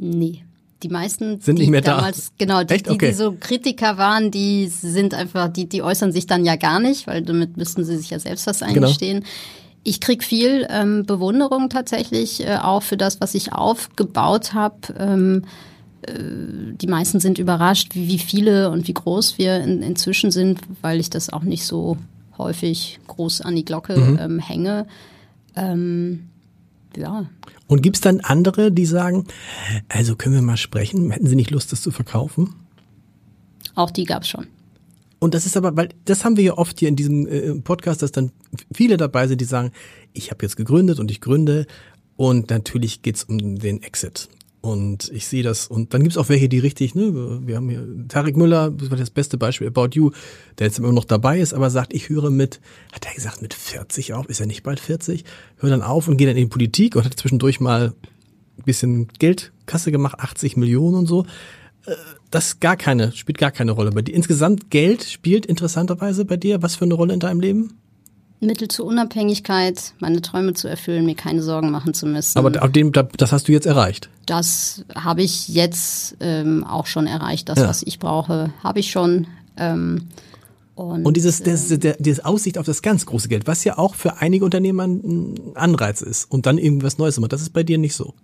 [0.00, 0.44] Nee.
[0.84, 2.32] Die meisten sind nicht mehr damals, da.
[2.38, 2.88] genau, die, Echt?
[2.88, 2.98] Okay.
[2.98, 6.78] die, die so Kritiker waren, die sind einfach, die, die äußern sich dann ja gar
[6.78, 8.72] nicht, weil damit müssten sie sich ja selbst was genau.
[8.74, 9.20] eingestehen.
[9.20, 9.30] Genau.
[9.82, 14.76] Ich krieg viel ähm, Bewunderung tatsächlich äh, auch für das, was ich aufgebaut habe.
[14.96, 15.42] Ähm,
[16.02, 16.12] äh,
[16.74, 21.00] die meisten sind überrascht, wie, wie viele und wie groß wir in, inzwischen sind, weil
[21.00, 21.96] ich das auch nicht so
[22.36, 24.18] häufig groß an die Glocke mhm.
[24.20, 24.86] ähm, hänge.
[25.56, 26.28] Ähm,
[26.96, 27.28] ja.
[27.66, 29.26] Und gibt's dann andere, die sagen,
[29.88, 32.54] also können wir mal sprechen, hätten Sie nicht Lust, das zu verkaufen?
[33.74, 34.46] Auch die gab's schon.
[35.18, 38.02] Und das ist aber, weil das haben wir ja oft hier in diesem äh, Podcast,
[38.02, 38.30] dass dann
[38.72, 39.72] viele dabei sind, die sagen,
[40.12, 41.66] ich habe jetzt gegründet und ich gründe
[42.16, 44.28] und natürlich geht's um den Exit.
[44.60, 45.68] Und ich sehe das.
[45.68, 48.98] Und dann gibt's auch welche, die richtig, ne, wir haben hier Tarek Müller, das war
[48.98, 50.10] das beste Beispiel, About You,
[50.58, 52.60] der jetzt immer noch dabei ist, aber sagt, ich höre mit,
[52.92, 55.24] hat er gesagt, mit 40 auf, ist er nicht bald 40?
[55.58, 57.92] Hör dann auf und gehe dann in die Politik und hat zwischendurch mal
[58.58, 61.24] ein bisschen Geldkasse gemacht, 80 Millionen und so.
[61.86, 61.94] Äh,
[62.30, 64.14] das gar keine, spielt gar keine Rolle bei dir.
[64.14, 67.78] Insgesamt Geld spielt interessanterweise bei dir was für eine Rolle in deinem Leben?
[68.40, 72.38] Mittel zur Unabhängigkeit, meine Träume zu erfüllen, mir keine Sorgen machen zu müssen.
[72.38, 74.08] Aber dem, das hast du jetzt erreicht?
[74.26, 77.48] Das habe ich jetzt ähm, auch schon erreicht.
[77.48, 77.68] Das, ja.
[77.68, 79.26] was ich brauche, habe ich schon.
[79.56, 80.08] Ähm,
[80.76, 83.76] und, und dieses, das, äh, der, dieses Aussicht auf das ganz große Geld, was ja
[83.76, 87.64] auch für einige Unternehmer ein Anreiz ist und dann irgendwas Neues macht, das ist bei
[87.64, 88.14] dir nicht so.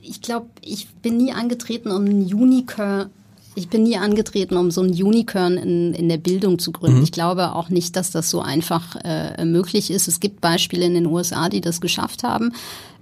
[0.00, 3.10] Ich glaube, ich bin nie angetreten, um ein Unicorn
[3.58, 6.98] ich bin nie angetreten, um so ein Unicorn in, in der Bildung zu gründen.
[6.98, 7.04] Mhm.
[7.04, 10.08] Ich glaube auch nicht, dass das so einfach äh, möglich ist.
[10.08, 12.52] Es gibt Beispiele in den USA, die das geschafft haben.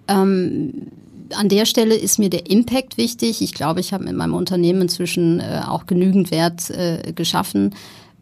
[0.09, 0.88] Ähm,
[1.34, 3.42] an der Stelle ist mir der Impact wichtig.
[3.42, 7.74] Ich glaube, ich habe mit meinem Unternehmen inzwischen äh, auch genügend Wert äh, geschaffen.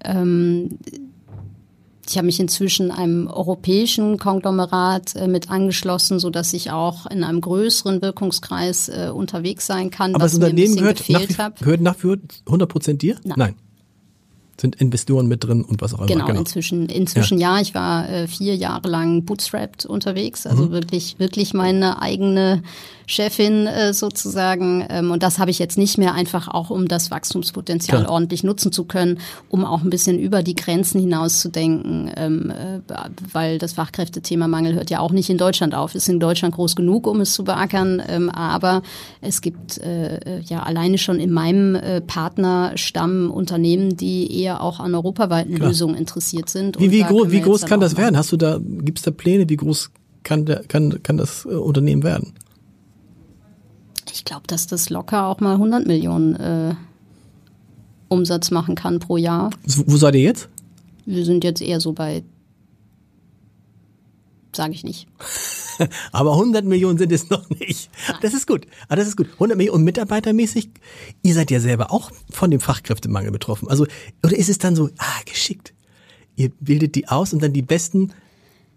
[0.02, 0.78] Ähm,
[2.08, 7.24] ich habe mich inzwischen einem europäischen Konglomerat äh, mit angeschlossen, so dass ich auch in
[7.24, 10.14] einem größeren Wirkungskreis äh, unterwegs sein kann.
[10.14, 11.96] Aber das Unternehmen gehört nach, gehört nach
[12.46, 13.16] 100 Prozent dir?
[13.24, 13.36] Nein.
[13.36, 13.54] Nein
[14.60, 16.06] sind Investoren mit drin und was auch immer.
[16.06, 16.40] Genau, genau.
[16.40, 17.56] inzwischen, inzwischen ja.
[17.56, 17.62] ja.
[17.62, 20.70] Ich war äh, vier Jahre lang bootstrapped unterwegs, also mhm.
[20.70, 22.62] wirklich, wirklich meine eigene
[23.06, 24.84] Chefin äh, sozusagen.
[24.88, 28.12] Ähm, und das habe ich jetzt nicht mehr einfach auch, um das Wachstumspotenzial Klar.
[28.12, 32.50] ordentlich nutzen zu können, um auch ein bisschen über die Grenzen hinaus zu denken, ähm,
[32.50, 32.80] äh,
[33.32, 35.94] weil das Fachkräftethema Mangel hört ja auch nicht in Deutschland auf.
[35.94, 38.82] Ist in Deutschland groß genug, um es zu beackern, ähm, aber
[39.20, 44.94] es gibt äh, ja alleine schon in meinem äh, Partnerstamm Unternehmen, die eher auch an
[44.94, 45.68] europaweiten Klar.
[45.68, 46.78] Lösungen interessiert sind.
[46.78, 48.16] Wie, wie, gro wie groß kann das werden?
[48.16, 49.90] Hast du da, gibt es da Pläne, wie groß
[50.22, 52.32] kann, der, kann, kann das äh, Unternehmen werden?
[54.12, 56.74] Ich glaube, dass das locker auch mal 100 Millionen äh,
[58.08, 59.50] Umsatz machen kann pro Jahr.
[59.64, 60.48] Wo seid ihr jetzt?
[61.06, 62.22] Wir sind jetzt eher so bei,
[64.54, 65.08] sage ich nicht.
[66.12, 67.90] Aber 100 Millionen sind es noch nicht.
[68.08, 68.18] Nein.
[68.22, 68.66] Das ist gut.
[68.84, 69.28] Aber ah, das ist gut.
[69.34, 70.70] 100 Millionen und mitarbeitermäßig,
[71.22, 73.68] ihr seid ja selber auch von dem Fachkräftemangel betroffen.
[73.68, 73.86] Also,
[74.24, 75.74] oder ist es dann so, ah, geschickt.
[76.36, 78.12] Ihr bildet die aus und dann die besten,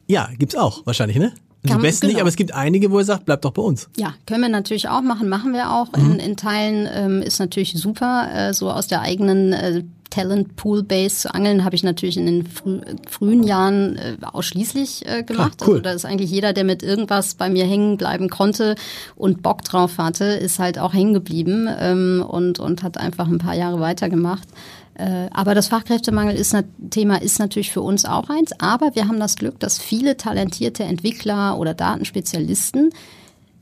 [0.07, 1.33] ja, gibt's auch wahrscheinlich, ne?
[1.63, 2.13] Die Kann, besten genau.
[2.13, 3.89] nicht, aber es gibt einige, wo er sagt, bleibt doch bei uns.
[3.97, 5.91] Ja, können wir natürlich auch machen, machen wir auch.
[5.91, 6.11] Mhm.
[6.11, 10.83] In, in Teilen ähm, ist natürlich super, äh, so aus der eigenen äh, Talent Pool
[10.83, 15.57] Base zu angeln, habe ich natürlich in den frü frühen Jahren äh, ausschließlich äh, gemacht.
[15.57, 15.75] Klar, cool.
[15.75, 18.75] Also da ist eigentlich jeder, der mit irgendwas bei mir hängen bleiben konnte
[19.15, 23.37] und Bock drauf hatte, ist halt auch hängen geblieben ähm, und, und hat einfach ein
[23.37, 24.47] paar Jahre weitergemacht.
[24.97, 26.55] Äh, aber das Fachkräftemangel ist
[26.89, 28.51] Thema ist natürlich für uns auch eins.
[28.59, 32.91] Aber wir haben das Glück, dass viele talentierte Entwickler oder Datenspezialisten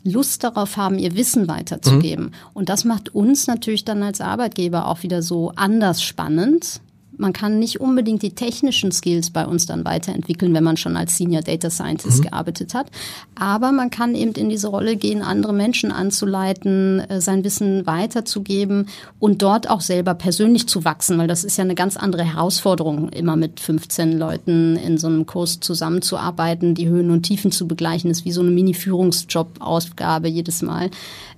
[0.06, 2.26] Lust darauf haben, ihr Wissen weiterzugeben.
[2.26, 2.32] Mhm.
[2.54, 6.80] Und das macht uns natürlich dann als Arbeitgeber auch wieder so anders spannend,
[7.18, 11.18] man kann nicht unbedingt die technischen Skills bei uns dann weiterentwickeln, wenn man schon als
[11.18, 12.24] Senior Data Scientist mhm.
[12.24, 12.88] gearbeitet hat.
[13.36, 18.88] Aber man kann eben in diese Rolle gehen, andere Menschen anzuleiten, äh, sein Wissen weiterzugeben
[19.20, 23.10] und dort auch selber persönlich zu wachsen, weil das ist ja eine ganz andere Herausforderung,
[23.10, 28.12] immer mit 15 Leuten in so einem Kurs zusammenzuarbeiten, die Höhen und Tiefen zu begleichen,
[28.12, 30.90] ist wie so eine Mini-Führungsjob-Ausgabe jedes Mal.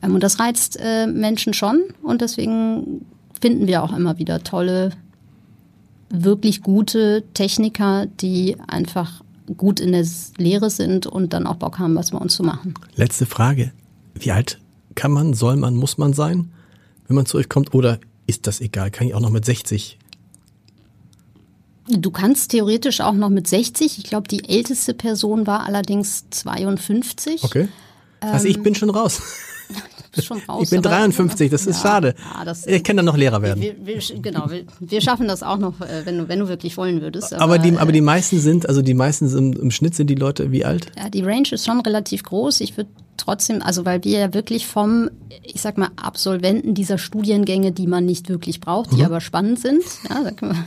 [0.02, 3.06] Ähm, und das reizt äh, Menschen schon und deswegen
[3.40, 4.92] finden wir auch immer wieder tolle
[6.10, 9.22] wirklich gute Techniker, die einfach
[9.56, 10.06] gut in der
[10.38, 12.74] Lehre sind und dann auch Bock haben, was bei uns zu machen.
[12.96, 13.72] Letzte Frage.
[14.14, 14.60] Wie alt
[14.96, 16.52] kann man, soll man, muss man sein,
[17.08, 17.74] wenn man zu euch kommt?
[17.74, 18.92] Oder ist das egal?
[18.92, 19.98] Kann ich auch noch mit 60?
[21.90, 23.98] Du kannst theoretisch auch noch mit 60.
[23.98, 27.44] Ich glaube, die älteste Person war allerdings 52.
[27.44, 27.70] Okay.
[28.20, 29.22] Also ähm, ich bin schon raus.
[30.26, 30.64] Schon raus.
[30.64, 32.16] Ich bin 53, das ist ja, schade.
[32.36, 33.62] Ja, das, ich kann dann noch Lehrer werden.
[33.62, 36.78] Wir, wir, genau, wir, wir, schaffen das auch noch, äh, wenn du, wenn du wirklich
[36.78, 37.34] wollen würdest.
[37.34, 40.10] Aber, aber die, aber die äh, meisten sind, also die meisten sind, im Schnitt sind
[40.10, 40.92] die Leute wie alt?
[40.98, 42.62] Ja, die Range ist schon relativ groß.
[42.62, 45.10] Ich würde trotzdem, also weil wir ja wirklich vom,
[45.44, 49.06] ich sag mal, Absolventen dieser Studiengänge, die man nicht wirklich braucht, die mhm.
[49.06, 50.66] aber spannend sind, ja, da können wir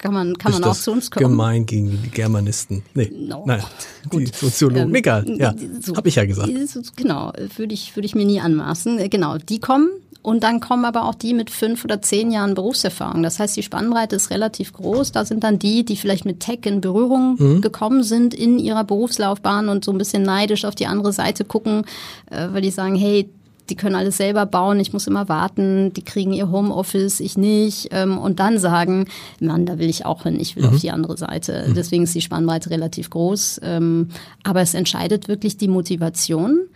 [0.00, 1.30] kann man, kann man auch zu uns kommen.
[1.30, 2.82] Gemein gegen die Germanisten.
[2.94, 3.44] Nee, no.
[3.46, 3.62] nein,
[4.08, 4.22] Gut.
[4.22, 4.88] die Soziologen.
[4.88, 6.50] Ähm, Egal, ja, so, habe ich ja gesagt.
[6.96, 8.98] Genau, würde ich, würde ich mir nie anmaßen.
[8.98, 9.90] Äh, genau, die kommen
[10.22, 13.22] und dann kommen aber auch die mit fünf oder zehn Jahren Berufserfahrung.
[13.22, 15.12] Das heißt, die Spannbreite ist relativ groß.
[15.12, 17.60] Da sind dann die, die vielleicht mit Tech in Berührung mhm.
[17.60, 21.84] gekommen sind in ihrer Berufslaufbahn und so ein bisschen neidisch auf die andere Seite gucken,
[22.30, 23.28] äh, weil die sagen, hey,
[23.70, 27.88] die können alles selber bauen, ich muss immer warten, die kriegen ihr Homeoffice, ich nicht.
[27.92, 29.06] Ähm, und dann sagen,
[29.40, 30.70] Mann, da will ich auch hin, ich will mhm.
[30.70, 31.66] auf die andere Seite.
[31.68, 31.74] Mhm.
[31.74, 33.60] Deswegen ist die Spannweite relativ groß.
[33.62, 34.08] Ähm,
[34.42, 36.68] aber es entscheidet wirklich die Motivation.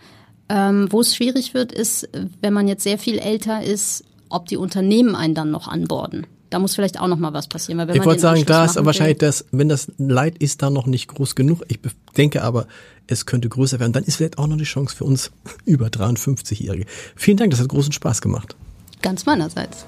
[0.47, 2.07] Ähm, wo es schwierig wird, ist,
[2.39, 6.27] wenn man jetzt sehr viel älter ist, ob die Unternehmen einen dann noch anborden.
[6.49, 7.79] Da muss vielleicht auch noch mal was passieren.
[7.79, 10.85] Weil wenn ich wollte sagen, da ist wahrscheinlich das, wenn das Leid ist da noch
[10.85, 11.63] nicht groß genug.
[11.67, 11.79] Ich
[12.17, 12.67] denke aber,
[13.07, 13.93] es könnte größer werden.
[13.93, 15.31] Dann ist vielleicht auch noch die Chance für uns
[15.65, 16.85] über 53-Jährige.
[17.15, 18.55] Vielen Dank, das hat großen Spaß gemacht.
[19.01, 19.85] Ganz meinerseits.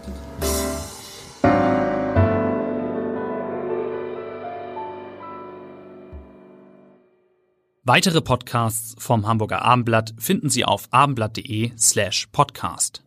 [7.84, 13.07] Weitere Podcasts vom Hamburger Abendblatt finden Sie auf abendblatt.de slash podcast.